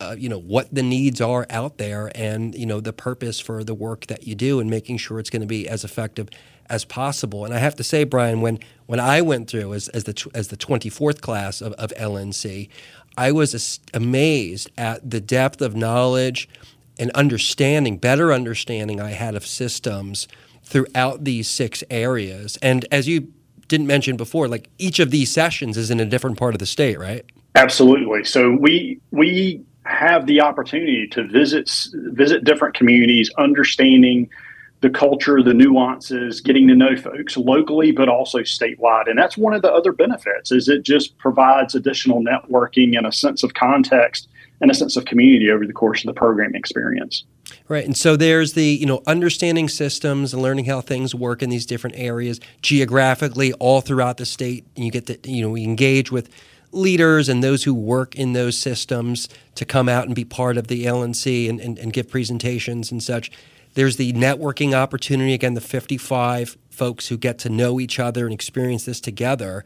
Uh, 0.01 0.15
you 0.17 0.29
know 0.29 0.39
what 0.39 0.73
the 0.73 0.81
needs 0.81 1.19
are 1.19 1.45
out 1.49 1.77
there, 1.77 2.09
and 2.15 2.55
you 2.55 2.65
know 2.65 2.79
the 2.79 2.93
purpose 2.93 3.37
for 3.41 3.65
the 3.65 3.73
work 3.73 4.05
that 4.07 4.25
you 4.25 4.33
do, 4.33 4.61
and 4.61 4.69
making 4.69 4.95
sure 4.95 5.19
it's 5.19 5.29
going 5.29 5.41
to 5.41 5.47
be 5.47 5.67
as 5.67 5.83
effective 5.83 6.29
as 6.69 6.85
possible. 6.85 7.45
And 7.45 7.53
I 7.53 7.57
have 7.57 7.75
to 7.75 7.83
say, 7.83 8.03
Brian, 8.03 8.41
when 8.41 8.59
when 8.85 8.99
I 8.99 9.21
went 9.21 9.49
through 9.49 9.73
as, 9.73 9.87
as 9.89 10.05
the 10.05 10.29
as 10.33 10.49
the 10.49 10.57
twenty 10.57 10.89
fourth 10.89 11.21
class 11.21 11.61
of, 11.61 11.73
of 11.73 11.91
LNC, 11.97 12.69
I 13.17 13.31
was 13.31 13.79
amazed 13.93 14.69
at 14.77 15.09
the 15.09 15.21
depth 15.21 15.61
of 15.61 15.75
knowledge 15.75 16.47
and 16.97 17.11
understanding, 17.11 17.97
better 17.97 18.31
understanding 18.33 18.99
I 18.99 19.11
had 19.11 19.35
of 19.35 19.45
systems 19.45 20.27
throughout 20.63 21.23
these 21.23 21.47
six 21.47 21.83
areas. 21.89 22.57
And 22.61 22.85
as 22.91 23.07
you 23.07 23.33
didn't 23.67 23.87
mention 23.87 24.17
before, 24.17 24.47
like 24.47 24.69
each 24.77 24.99
of 24.99 25.11
these 25.11 25.31
sessions 25.31 25.77
is 25.77 25.89
in 25.89 25.99
a 25.99 26.05
different 26.05 26.37
part 26.37 26.55
of 26.55 26.59
the 26.59 26.65
state, 26.65 26.99
right? 26.99 27.25
Absolutely. 27.55 28.23
So 28.25 28.51
we 28.51 28.99
we 29.11 29.63
have 29.85 30.27
the 30.27 30.41
opportunity 30.41 31.07
to 31.07 31.23
visit 31.23 31.71
visit 31.93 32.43
different 32.43 32.75
communities, 32.75 33.31
understanding 33.37 34.29
the 34.81 34.89
culture, 34.89 35.43
the 35.43 35.53
nuances, 35.53 36.39
getting 36.39 36.67
to 36.67 36.75
know 36.75 36.95
folks 36.95 37.35
locally, 37.35 37.91
but 37.91 38.07
also 38.07 38.39
statewide. 38.39 39.09
And 39.09 39.17
that's 39.19 39.37
one 39.37 39.53
of 39.53 39.61
the 39.61 39.71
other 39.71 39.91
benefits 39.91 40.51
is 40.51 40.69
it 40.69 40.83
just 40.83 41.17
provides 41.17 41.75
additional 41.75 42.23
networking 42.23 42.97
and 42.97 43.05
a 43.05 43.11
sense 43.11 43.43
of 43.43 43.53
context 43.53 44.29
and 44.61 44.71
a 44.71 44.73
sense 44.73 44.95
of 44.95 45.05
community 45.05 45.51
over 45.51 45.65
the 45.65 45.73
course 45.73 46.01
of 46.01 46.07
the 46.07 46.13
program 46.13 46.55
experience. 46.55 47.25
Right. 47.67 47.85
And 47.85 47.95
so 47.95 48.15
there's 48.15 48.53
the, 48.53 48.65
you 48.65 48.85
know, 48.85 49.01
understanding 49.07 49.69
systems 49.69 50.33
and 50.33 50.41
learning 50.41 50.65
how 50.65 50.81
things 50.81 51.15
work 51.15 51.41
in 51.41 51.49
these 51.49 51.65
different 51.65 51.95
areas 51.97 52.39
geographically 52.61 53.53
all 53.53 53.81
throughout 53.81 54.17
the 54.17 54.25
state. 54.25 54.65
And 54.75 54.85
you 54.85 54.91
get 54.91 55.07
to, 55.07 55.29
you 55.29 55.41
know, 55.41 55.55
engage 55.55 56.11
with 56.11 56.29
leaders 56.71 57.29
and 57.29 57.43
those 57.43 57.63
who 57.63 57.73
work 57.73 58.15
in 58.15 58.33
those 58.33 58.57
systems 58.57 59.27
to 59.55 59.65
come 59.65 59.89
out 59.89 60.05
and 60.05 60.15
be 60.15 60.25
part 60.25 60.57
of 60.57 60.67
the 60.67 60.85
LNC 60.85 61.49
and, 61.49 61.59
and, 61.59 61.79
and 61.79 61.91
give 61.91 62.09
presentations 62.09 62.91
and 62.91 63.01
such. 63.01 63.31
There's 63.73 63.97
the 63.97 64.13
networking 64.13 64.73
opportunity, 64.73 65.33
again, 65.33 65.53
the 65.53 65.61
55 65.61 66.57
folks 66.69 67.07
who 67.07 67.17
get 67.17 67.37
to 67.39 67.49
know 67.49 67.79
each 67.79 67.99
other 67.99 68.25
and 68.25 68.33
experience 68.33 68.85
this 68.85 68.99
together. 68.99 69.63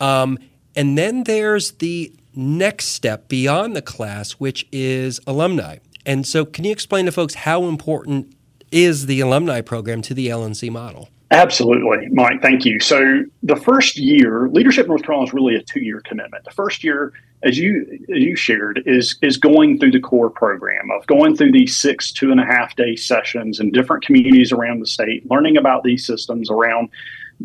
Um, 0.00 0.38
and 0.76 0.96
then 0.96 1.24
there's 1.24 1.72
the 1.72 2.12
next 2.34 2.86
step 2.86 3.28
beyond 3.28 3.74
the 3.74 3.82
class, 3.82 4.32
which 4.32 4.66
is 4.70 5.20
alumni. 5.26 5.78
And 6.06 6.26
so, 6.26 6.44
can 6.44 6.64
you 6.64 6.72
explain 6.72 7.06
to 7.06 7.12
folks 7.12 7.34
how 7.34 7.64
important 7.64 8.34
is 8.70 9.06
the 9.06 9.20
alumni 9.20 9.60
program 9.60 10.02
to 10.02 10.14
the 10.14 10.28
LNC 10.28 10.70
model? 10.70 11.08
Absolutely, 11.30 12.08
Mike. 12.10 12.40
Thank 12.40 12.64
you. 12.64 12.80
So, 12.80 13.22
the 13.42 13.56
first 13.56 13.98
year, 13.98 14.48
Leadership 14.48 14.88
North 14.88 15.02
Carolina 15.02 15.26
is 15.26 15.34
really 15.34 15.56
a 15.56 15.62
two-year 15.62 16.00
commitment. 16.06 16.44
The 16.44 16.52
first 16.52 16.82
year, 16.82 17.12
as 17.42 17.58
you 17.58 17.86
as 18.14 18.22
you 18.22 18.34
shared, 18.34 18.82
is 18.86 19.18
is 19.20 19.36
going 19.36 19.78
through 19.78 19.90
the 19.90 20.00
core 20.00 20.30
program 20.30 20.90
of 20.90 21.06
going 21.06 21.36
through 21.36 21.52
these 21.52 21.76
six 21.76 22.12
two 22.12 22.30
and 22.30 22.40
a 22.40 22.46
half 22.46 22.74
day 22.76 22.96
sessions 22.96 23.60
in 23.60 23.70
different 23.72 24.06
communities 24.06 24.52
around 24.52 24.80
the 24.80 24.86
state, 24.86 25.30
learning 25.30 25.58
about 25.58 25.82
these 25.82 26.06
systems 26.06 26.48
around 26.50 26.88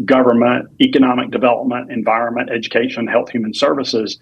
government, 0.05 0.69
economic 0.79 1.29
development, 1.29 1.91
environment, 1.91 2.49
education, 2.49 3.05
health, 3.05 3.29
human 3.31 3.53
services. 3.53 4.17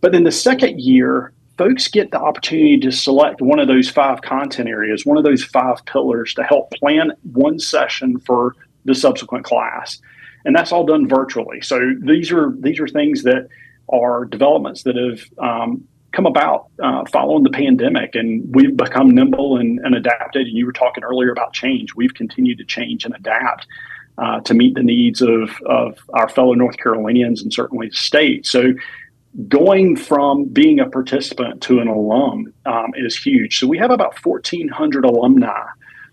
But 0.00 0.10
then 0.10 0.24
the 0.24 0.32
second 0.32 0.80
year, 0.80 1.32
folks 1.56 1.86
get 1.86 2.10
the 2.10 2.20
opportunity 2.20 2.78
to 2.80 2.90
select 2.90 3.40
one 3.40 3.60
of 3.60 3.68
those 3.68 3.88
five 3.88 4.22
content 4.22 4.68
areas, 4.68 5.06
one 5.06 5.16
of 5.16 5.24
those 5.24 5.44
five 5.44 5.84
pillars 5.86 6.34
to 6.34 6.42
help 6.42 6.72
plan 6.72 7.12
one 7.32 7.60
session 7.60 8.18
for 8.18 8.54
the 8.84 8.94
subsequent 8.94 9.44
class. 9.44 10.00
And 10.44 10.54
that's 10.54 10.72
all 10.72 10.84
done 10.84 11.08
virtually. 11.08 11.60
So 11.62 11.80
these 12.00 12.30
are 12.30 12.54
these 12.58 12.78
are 12.80 12.88
things 12.88 13.22
that 13.22 13.48
are 13.88 14.24
developments 14.24 14.82
that 14.82 14.96
have 14.96 15.20
um, 15.38 15.84
come 16.12 16.26
about 16.26 16.68
uh, 16.82 17.04
following 17.12 17.42
the 17.42 17.50
pandemic, 17.50 18.14
and 18.14 18.44
we've 18.54 18.76
become 18.76 19.10
nimble 19.10 19.56
and, 19.56 19.80
and, 19.80 19.94
adapted. 19.94 20.46
And 20.46 20.56
you 20.56 20.64
were 20.64 20.72
talking 20.72 21.02
earlier 21.02 21.32
about 21.32 21.52
change. 21.52 21.94
We've 21.94 22.14
continued 22.14 22.58
to 22.58 22.64
change 22.64 23.04
and 23.04 23.14
adapt 23.14 23.66
uh, 24.16 24.40
to 24.40 24.54
meet 24.54 24.74
the 24.74 24.82
needs 24.82 25.20
of, 25.22 25.50
of 25.66 25.98
our 26.10 26.28
fellow 26.28 26.54
North 26.54 26.76
Carolinians 26.76 27.42
and 27.42 27.52
certainly 27.52 27.88
the 27.88 27.96
state. 27.96 28.46
So 28.46 28.74
going 29.48 29.96
from 29.96 30.44
being 30.44 30.78
a 30.78 30.88
participant 30.88 31.60
to 31.62 31.80
an 31.80 31.88
alum 31.88 32.52
um, 32.66 32.92
is 32.94 33.16
huge. 33.16 33.58
So 33.58 33.66
we 33.66 33.78
have 33.78 33.90
about 33.90 34.24
1,400 34.24 35.04
alumni 35.04 35.64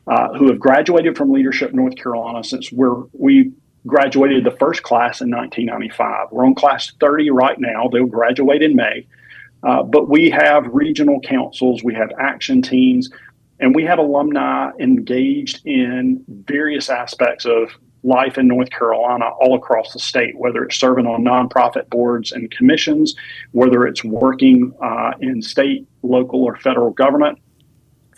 uh, 0.07 0.33
who 0.33 0.47
have 0.47 0.59
graduated 0.59 1.17
from 1.17 1.31
Leadership 1.31 1.73
North 1.73 1.95
Carolina 1.95 2.43
since 2.43 2.71
we're, 2.71 3.03
we 3.13 3.51
graduated 3.87 4.43
the 4.43 4.51
first 4.51 4.83
class 4.83 5.21
in 5.21 5.29
1995. 5.31 6.27
We're 6.31 6.45
on 6.45 6.55
class 6.55 6.91
30 6.99 7.31
right 7.31 7.59
now. 7.59 7.87
They'll 7.91 8.05
graduate 8.05 8.61
in 8.61 8.75
May. 8.75 9.05
Uh, 9.63 9.83
but 9.83 10.09
we 10.09 10.29
have 10.31 10.65
regional 10.67 11.19
councils, 11.19 11.83
we 11.83 11.93
have 11.93 12.11
action 12.19 12.61
teams, 12.61 13.09
and 13.59 13.75
we 13.75 13.83
have 13.83 13.99
alumni 13.99 14.71
engaged 14.79 15.65
in 15.65 16.23
various 16.27 16.89
aspects 16.89 17.45
of 17.45 17.69
life 18.03 18.39
in 18.39 18.47
North 18.47 18.71
Carolina 18.71 19.25
all 19.39 19.55
across 19.55 19.93
the 19.93 19.99
state, 19.99 20.35
whether 20.35 20.63
it's 20.63 20.75
serving 20.75 21.05
on 21.05 21.23
nonprofit 21.23 21.87
boards 21.89 22.31
and 22.31 22.49
commissions, 22.49 23.15
whether 23.51 23.85
it's 23.85 24.03
working 24.03 24.73
uh, 24.81 25.11
in 25.21 25.41
state, 25.43 25.87
local, 26.01 26.43
or 26.43 26.55
federal 26.57 26.89
government. 26.91 27.37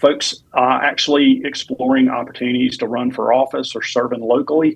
Folks 0.03 0.43
uh, 0.53 0.79
actually 0.83 1.41
exploring 1.45 2.09
opportunities 2.09 2.77
to 2.79 2.87
run 2.87 3.09
for 3.09 3.31
office 3.33 3.73
or 3.73 3.81
serving 3.81 4.19
locally. 4.19 4.75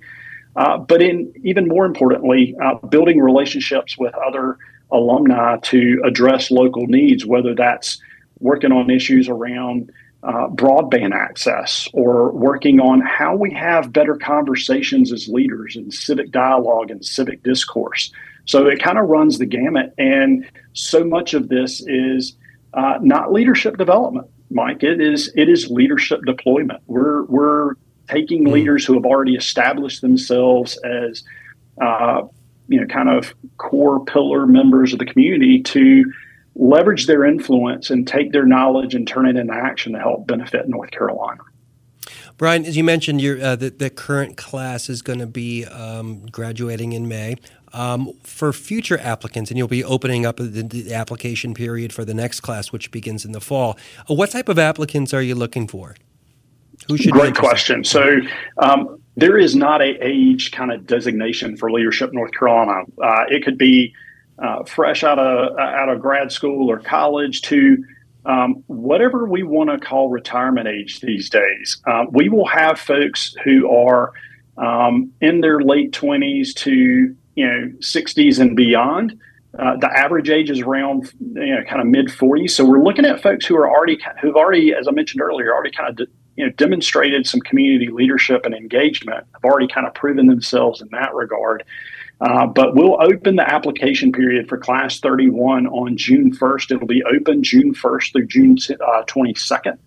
Uh, 0.55 0.77
but 0.77 1.01
in 1.01 1.33
even 1.43 1.67
more 1.67 1.85
importantly, 1.85 2.55
uh, 2.63 2.75
building 2.87 3.19
relationships 3.19 3.97
with 3.97 4.13
other 4.15 4.57
alumni 4.89 5.57
to 5.57 6.01
address 6.05 6.49
local 6.49 6.87
needs, 6.87 7.25
whether 7.25 7.53
that's 7.53 8.01
working 8.39 8.71
on 8.71 8.89
issues 8.89 9.27
around 9.27 9.91
uh, 10.23 10.47
broadband 10.47 11.13
access 11.13 11.89
or 11.91 12.31
working 12.31 12.79
on 12.79 13.01
how 13.01 13.35
we 13.35 13.51
have 13.51 13.91
better 13.91 14.15
conversations 14.15 15.11
as 15.11 15.27
leaders 15.27 15.75
and 15.75 15.93
civic 15.93 16.31
dialogue 16.31 16.89
and 16.89 17.05
civic 17.05 17.43
discourse. 17.43 18.11
So 18.45 18.65
it 18.67 18.81
kind 18.81 18.97
of 18.97 19.09
runs 19.09 19.39
the 19.39 19.45
gamut. 19.45 19.93
And 19.97 20.49
so 20.71 21.03
much 21.03 21.33
of 21.33 21.49
this 21.49 21.81
is 21.85 22.37
uh, 22.73 22.97
not 23.01 23.33
leadership 23.33 23.77
development, 23.77 24.27
Mike. 24.49 24.83
It 24.83 25.01
is 25.01 25.31
it 25.35 25.49
is 25.49 25.69
leadership 25.69 26.21
deployment. 26.25 26.81
We're 26.87 27.23
we're 27.23 27.75
taking 28.07 28.45
mm. 28.45 28.51
leaders 28.51 28.85
who 28.85 28.93
have 28.93 29.05
already 29.05 29.35
established 29.35 30.01
themselves 30.01 30.77
as 30.77 31.23
uh, 31.81 32.23
you 32.67 32.79
know 32.79 32.87
kind 32.87 33.09
of 33.09 33.33
core 33.57 34.03
pillar 34.05 34.45
members 34.45 34.93
of 34.93 34.99
the 34.99 35.05
community 35.05 35.61
to 35.63 36.05
leverage 36.55 37.05
their 37.05 37.23
influence 37.23 37.89
and 37.89 38.07
take 38.07 38.31
their 38.31 38.45
knowledge 38.45 38.95
and 38.95 39.07
turn 39.07 39.27
it 39.27 39.35
into 39.35 39.53
action 39.53 39.93
to 39.93 39.99
help 39.99 40.25
benefit 40.25 40.67
North 40.67 40.91
Carolina. 40.91 41.41
Brian, 42.37 42.65
as 42.65 42.77
you 42.77 42.83
mentioned, 42.83 43.19
your 43.19 43.41
uh, 43.41 43.55
the, 43.55 43.69
the 43.69 43.89
current 43.89 44.37
class 44.37 44.89
is 44.89 45.01
going 45.01 45.19
to 45.19 45.27
be 45.27 45.65
um, 45.65 46.25
graduating 46.27 46.93
in 46.93 47.07
May. 47.07 47.35
Um, 47.73 48.13
for 48.23 48.53
future 48.53 48.97
applicants, 48.97 49.51
and 49.51 49.57
you'll 49.57 49.67
be 49.67 49.83
opening 49.83 50.25
up 50.25 50.37
the, 50.37 50.45
the, 50.45 50.93
application 50.93 51.53
period 51.53 51.91
for 51.91 52.05
the 52.05 52.13
next 52.13 52.39
class, 52.39 52.71
which 52.71 52.91
begins 52.91 53.25
in 53.25 53.33
the 53.33 53.41
fall. 53.41 53.77
Uh, 54.09 54.13
what 54.13 54.31
type 54.31 54.47
of 54.47 54.57
applicants 54.57 55.13
are 55.13 55.21
you 55.21 55.35
looking 55.35 55.67
for? 55.67 55.95
Who 56.87 56.95
should 56.95 57.11
Great 57.11 57.35
question. 57.35 57.83
So 57.83 58.19
um, 58.57 59.01
there 59.15 59.37
is 59.37 59.55
not 59.55 59.81
a 59.81 59.97
age 60.01 60.51
kind 60.51 60.71
of 60.71 60.85
designation 60.85 61.57
for 61.57 61.71
leadership 61.71 62.13
North 62.13 62.31
Carolina. 62.31 62.83
Uh, 63.01 63.25
it 63.29 63.43
could 63.43 63.57
be 63.57 63.93
uh, 64.39 64.63
fresh 64.63 65.03
out 65.03 65.19
of 65.19 65.57
out 65.57 65.89
of 65.89 65.99
grad 65.99 66.31
school 66.31 66.69
or 66.69 66.79
college 66.79 67.41
to 67.43 67.83
um, 68.25 68.63
whatever 68.67 69.25
we 69.25 69.41
want 69.43 69.69
to 69.69 69.79
call 69.79 70.09
retirement 70.09 70.67
age 70.67 70.99
these 70.99 71.29
days. 71.29 71.81
Uh, 71.87 72.05
we 72.11 72.29
will 72.29 72.47
have 72.47 72.79
folks 72.79 73.35
who 73.43 73.69
are 73.69 74.13
um, 74.57 75.11
in 75.21 75.41
their 75.41 75.61
late 75.61 75.91
twenties 75.93 76.53
to 76.53 77.15
you 77.37 77.47
know 77.47 77.71
sixties 77.79 78.39
and 78.39 78.55
beyond. 78.55 79.19
Uh, 79.57 79.77
the 79.77 79.89
average 79.97 80.29
age 80.29 80.49
is 80.49 80.59
around 80.59 81.13
you 81.19 81.55
know 81.55 81.63
kind 81.63 81.81
of 81.81 81.87
mid 81.87 82.07
40s. 82.07 82.51
So 82.51 82.65
we're 82.65 82.83
looking 82.83 83.05
at 83.05 83.21
folks 83.21 83.45
who 83.45 83.55
are 83.55 83.69
already 83.69 83.97
who've 84.21 84.35
already, 84.35 84.73
as 84.73 84.87
I 84.87 84.91
mentioned 84.91 85.21
earlier, 85.21 85.53
already 85.53 85.71
kind 85.71 85.89
of 85.89 86.07
you 86.35 86.45
know 86.45 86.51
demonstrated 86.53 87.27
some 87.27 87.39
community 87.41 87.89
leadership 87.89 88.45
and 88.45 88.53
engagement. 88.53 89.25
Have 89.33 89.45
already 89.45 89.67
kind 89.67 89.87
of 89.87 89.93
proven 89.93 90.27
themselves 90.27 90.81
in 90.81 90.89
that 90.91 91.13
regard. 91.13 91.63
Uh, 92.19 92.47
but 92.47 92.75
we'll 92.75 92.99
open 92.99 93.35
the 93.35 93.47
application 93.47 94.11
period 94.11 94.49
for 94.49 94.57
class 94.57 94.99
31 94.99 95.67
on 95.67 95.95
June 95.95 96.35
1st. 96.35 96.71
It'll 96.71 96.87
be 96.87 97.03
open 97.03 97.43
June 97.43 97.75
1st 97.75 98.11
through 98.11 98.25
June 98.25 98.57
uh, 98.71 99.03
22nd. 99.03 99.77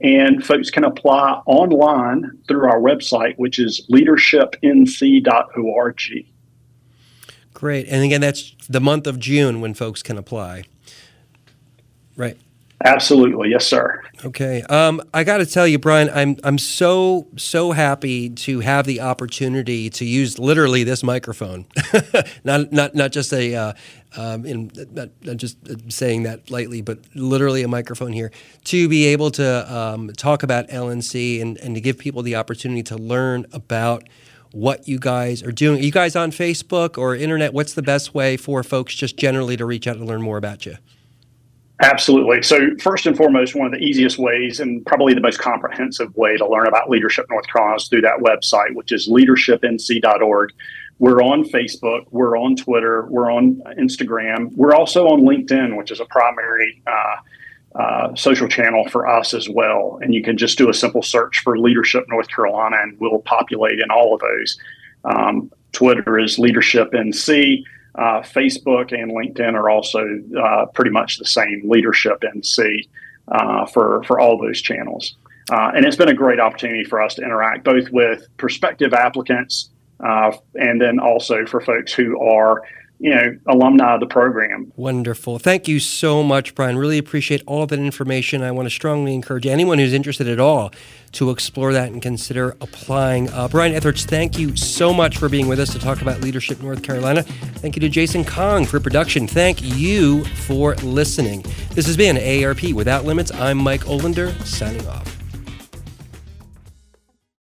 And 0.00 0.46
folks 0.46 0.70
can 0.70 0.84
apply 0.84 1.42
online 1.46 2.30
through 2.46 2.68
our 2.68 2.78
website, 2.78 3.36
which 3.38 3.58
is 3.58 3.84
leadershipnc.org. 3.90 6.33
Great. 7.54 7.86
And 7.88 8.02
again, 8.02 8.20
that's 8.20 8.54
the 8.68 8.80
month 8.80 9.06
of 9.06 9.18
June 9.18 9.60
when 9.60 9.72
folks 9.74 10.02
can 10.02 10.18
apply. 10.18 10.64
Right. 12.16 12.36
Absolutely, 12.84 13.48
yes, 13.50 13.66
sir. 13.66 14.02
Okay, 14.26 14.60
um, 14.62 15.00
I 15.14 15.24
got 15.24 15.38
to 15.38 15.46
tell 15.46 15.66
you, 15.66 15.78
Brian, 15.78 16.10
I'm 16.12 16.36
I'm 16.44 16.58
so 16.58 17.28
so 17.36 17.72
happy 17.72 18.28
to 18.28 18.60
have 18.60 18.84
the 18.84 19.00
opportunity 19.00 19.88
to 19.90 20.04
use 20.04 20.38
literally 20.38 20.84
this 20.84 21.02
microphone, 21.02 21.64
not 22.44 22.72
not 22.72 22.94
not 22.94 23.10
just 23.10 23.32
a, 23.32 23.54
uh, 23.54 23.72
um, 24.18 24.44
in, 24.44 24.70
not, 24.92 25.08
not 25.22 25.36
just 25.38 25.56
saying 25.90 26.24
that 26.24 26.50
lightly, 26.50 26.82
but 26.82 26.98
literally 27.14 27.62
a 27.62 27.68
microphone 27.68 28.12
here 28.12 28.30
to 28.64 28.88
be 28.88 29.06
able 29.06 29.30
to 29.30 29.74
um, 29.74 30.10
talk 30.10 30.42
about 30.42 30.68
LNC 30.68 31.40
and 31.40 31.56
and 31.58 31.76
to 31.76 31.80
give 31.80 31.96
people 31.96 32.22
the 32.22 32.36
opportunity 32.36 32.82
to 32.82 32.96
learn 32.96 33.46
about 33.52 34.02
what 34.54 34.86
you 34.86 34.98
guys 34.98 35.42
are 35.42 35.52
doing. 35.52 35.80
Are 35.80 35.82
you 35.82 35.92
guys 35.92 36.14
on 36.14 36.30
Facebook 36.30 36.96
or 36.96 37.14
internet? 37.14 37.52
What's 37.52 37.74
the 37.74 37.82
best 37.82 38.14
way 38.14 38.36
for 38.36 38.62
folks 38.62 38.94
just 38.94 39.16
generally 39.16 39.56
to 39.56 39.64
reach 39.64 39.86
out 39.86 39.96
and 39.96 40.06
learn 40.06 40.22
more 40.22 40.36
about 40.36 40.64
you? 40.64 40.76
Absolutely. 41.82 42.40
So, 42.42 42.76
first 42.80 43.04
and 43.04 43.16
foremost, 43.16 43.56
one 43.56 43.66
of 43.66 43.72
the 43.72 43.84
easiest 43.84 44.16
ways 44.16 44.60
and 44.60 44.86
probably 44.86 45.12
the 45.12 45.20
most 45.20 45.40
comprehensive 45.40 46.16
way 46.16 46.36
to 46.36 46.46
learn 46.46 46.68
about 46.68 46.88
Leadership 46.88 47.26
North 47.28 47.46
Carolina 47.48 47.76
is 47.76 47.88
through 47.88 48.02
that 48.02 48.20
website, 48.20 48.74
which 48.74 48.92
is 48.92 49.08
leadershipnc.org. 49.08 50.52
We're 51.00 51.20
on 51.20 51.42
Facebook, 51.44 52.06
we're 52.12 52.38
on 52.38 52.54
Twitter, 52.54 53.06
we're 53.06 53.30
on 53.30 53.60
Instagram, 53.76 54.54
we're 54.54 54.74
also 54.74 55.08
on 55.08 55.22
LinkedIn, 55.22 55.76
which 55.76 55.90
is 55.90 55.98
a 55.98 56.04
primary 56.04 56.80
uh, 56.86 57.16
uh, 57.74 58.14
social 58.14 58.48
channel 58.48 58.88
for 58.88 59.06
us 59.06 59.34
as 59.34 59.48
well. 59.48 59.98
And 60.00 60.14
you 60.14 60.22
can 60.22 60.36
just 60.36 60.58
do 60.58 60.68
a 60.68 60.74
simple 60.74 61.02
search 61.02 61.40
for 61.40 61.58
Leadership 61.58 62.04
North 62.08 62.28
Carolina 62.28 62.76
and 62.80 62.98
we'll 63.00 63.20
populate 63.20 63.80
in 63.80 63.90
all 63.90 64.14
of 64.14 64.20
those. 64.20 64.58
Um, 65.04 65.52
Twitter 65.72 66.18
is 66.18 66.38
Leadership 66.38 66.92
NC. 66.92 67.64
Uh, 67.96 68.20
Facebook 68.20 68.92
and 68.92 69.12
LinkedIn 69.12 69.54
are 69.54 69.70
also 69.70 70.04
uh, 70.40 70.66
pretty 70.66 70.90
much 70.90 71.18
the 71.18 71.24
same 71.24 71.62
leadership 71.64 72.22
NC 72.22 72.88
uh, 73.28 73.66
for 73.66 74.02
for 74.04 74.18
all 74.18 74.38
those 74.38 74.60
channels. 74.60 75.16
Uh, 75.50 75.72
and 75.74 75.84
it's 75.84 75.96
been 75.96 76.08
a 76.08 76.14
great 76.14 76.40
opportunity 76.40 76.84
for 76.84 77.02
us 77.02 77.14
to 77.14 77.22
interact 77.22 77.64
both 77.64 77.90
with 77.90 78.26
prospective 78.36 78.94
applicants 78.94 79.70
uh, 80.00 80.32
and 80.54 80.80
then 80.80 80.98
also 80.98 81.44
for 81.46 81.60
folks 81.60 81.92
who 81.92 82.20
are 82.20 82.62
you 83.04 83.14
know, 83.14 83.36
alumni 83.48 83.92
of 83.92 84.00
the 84.00 84.06
program. 84.06 84.72
Wonderful. 84.76 85.38
Thank 85.38 85.68
you 85.68 85.78
so 85.78 86.22
much, 86.22 86.54
Brian. 86.54 86.78
Really 86.78 86.96
appreciate 86.96 87.42
all 87.46 87.66
that 87.66 87.78
information. 87.78 88.42
I 88.42 88.50
want 88.50 88.64
to 88.64 88.70
strongly 88.70 89.12
encourage 89.12 89.44
anyone 89.44 89.78
who's 89.78 89.92
interested 89.92 90.26
at 90.26 90.40
all 90.40 90.72
to 91.12 91.28
explore 91.28 91.74
that 91.74 91.92
and 91.92 92.00
consider 92.00 92.56
applying. 92.62 93.28
Uh, 93.28 93.46
Brian 93.48 93.74
Etheridge, 93.74 94.06
thank 94.06 94.38
you 94.38 94.56
so 94.56 94.94
much 94.94 95.18
for 95.18 95.28
being 95.28 95.48
with 95.48 95.60
us 95.60 95.70
to 95.74 95.78
talk 95.78 96.00
about 96.00 96.22
leadership 96.22 96.62
North 96.62 96.82
Carolina. 96.82 97.22
Thank 97.22 97.76
you 97.76 97.80
to 97.80 97.90
Jason 97.90 98.24
Kong 98.24 98.64
for 98.64 98.80
production. 98.80 99.26
Thank 99.26 99.60
you 99.60 100.24
for 100.24 100.74
listening. 100.76 101.44
This 101.72 101.84
has 101.84 101.98
been 101.98 102.16
AARP 102.16 102.72
Without 102.72 103.04
Limits. 103.04 103.30
I'm 103.32 103.58
Mike 103.58 103.82
Olender, 103.82 104.32
signing 104.46 104.88
off. 104.88 105.23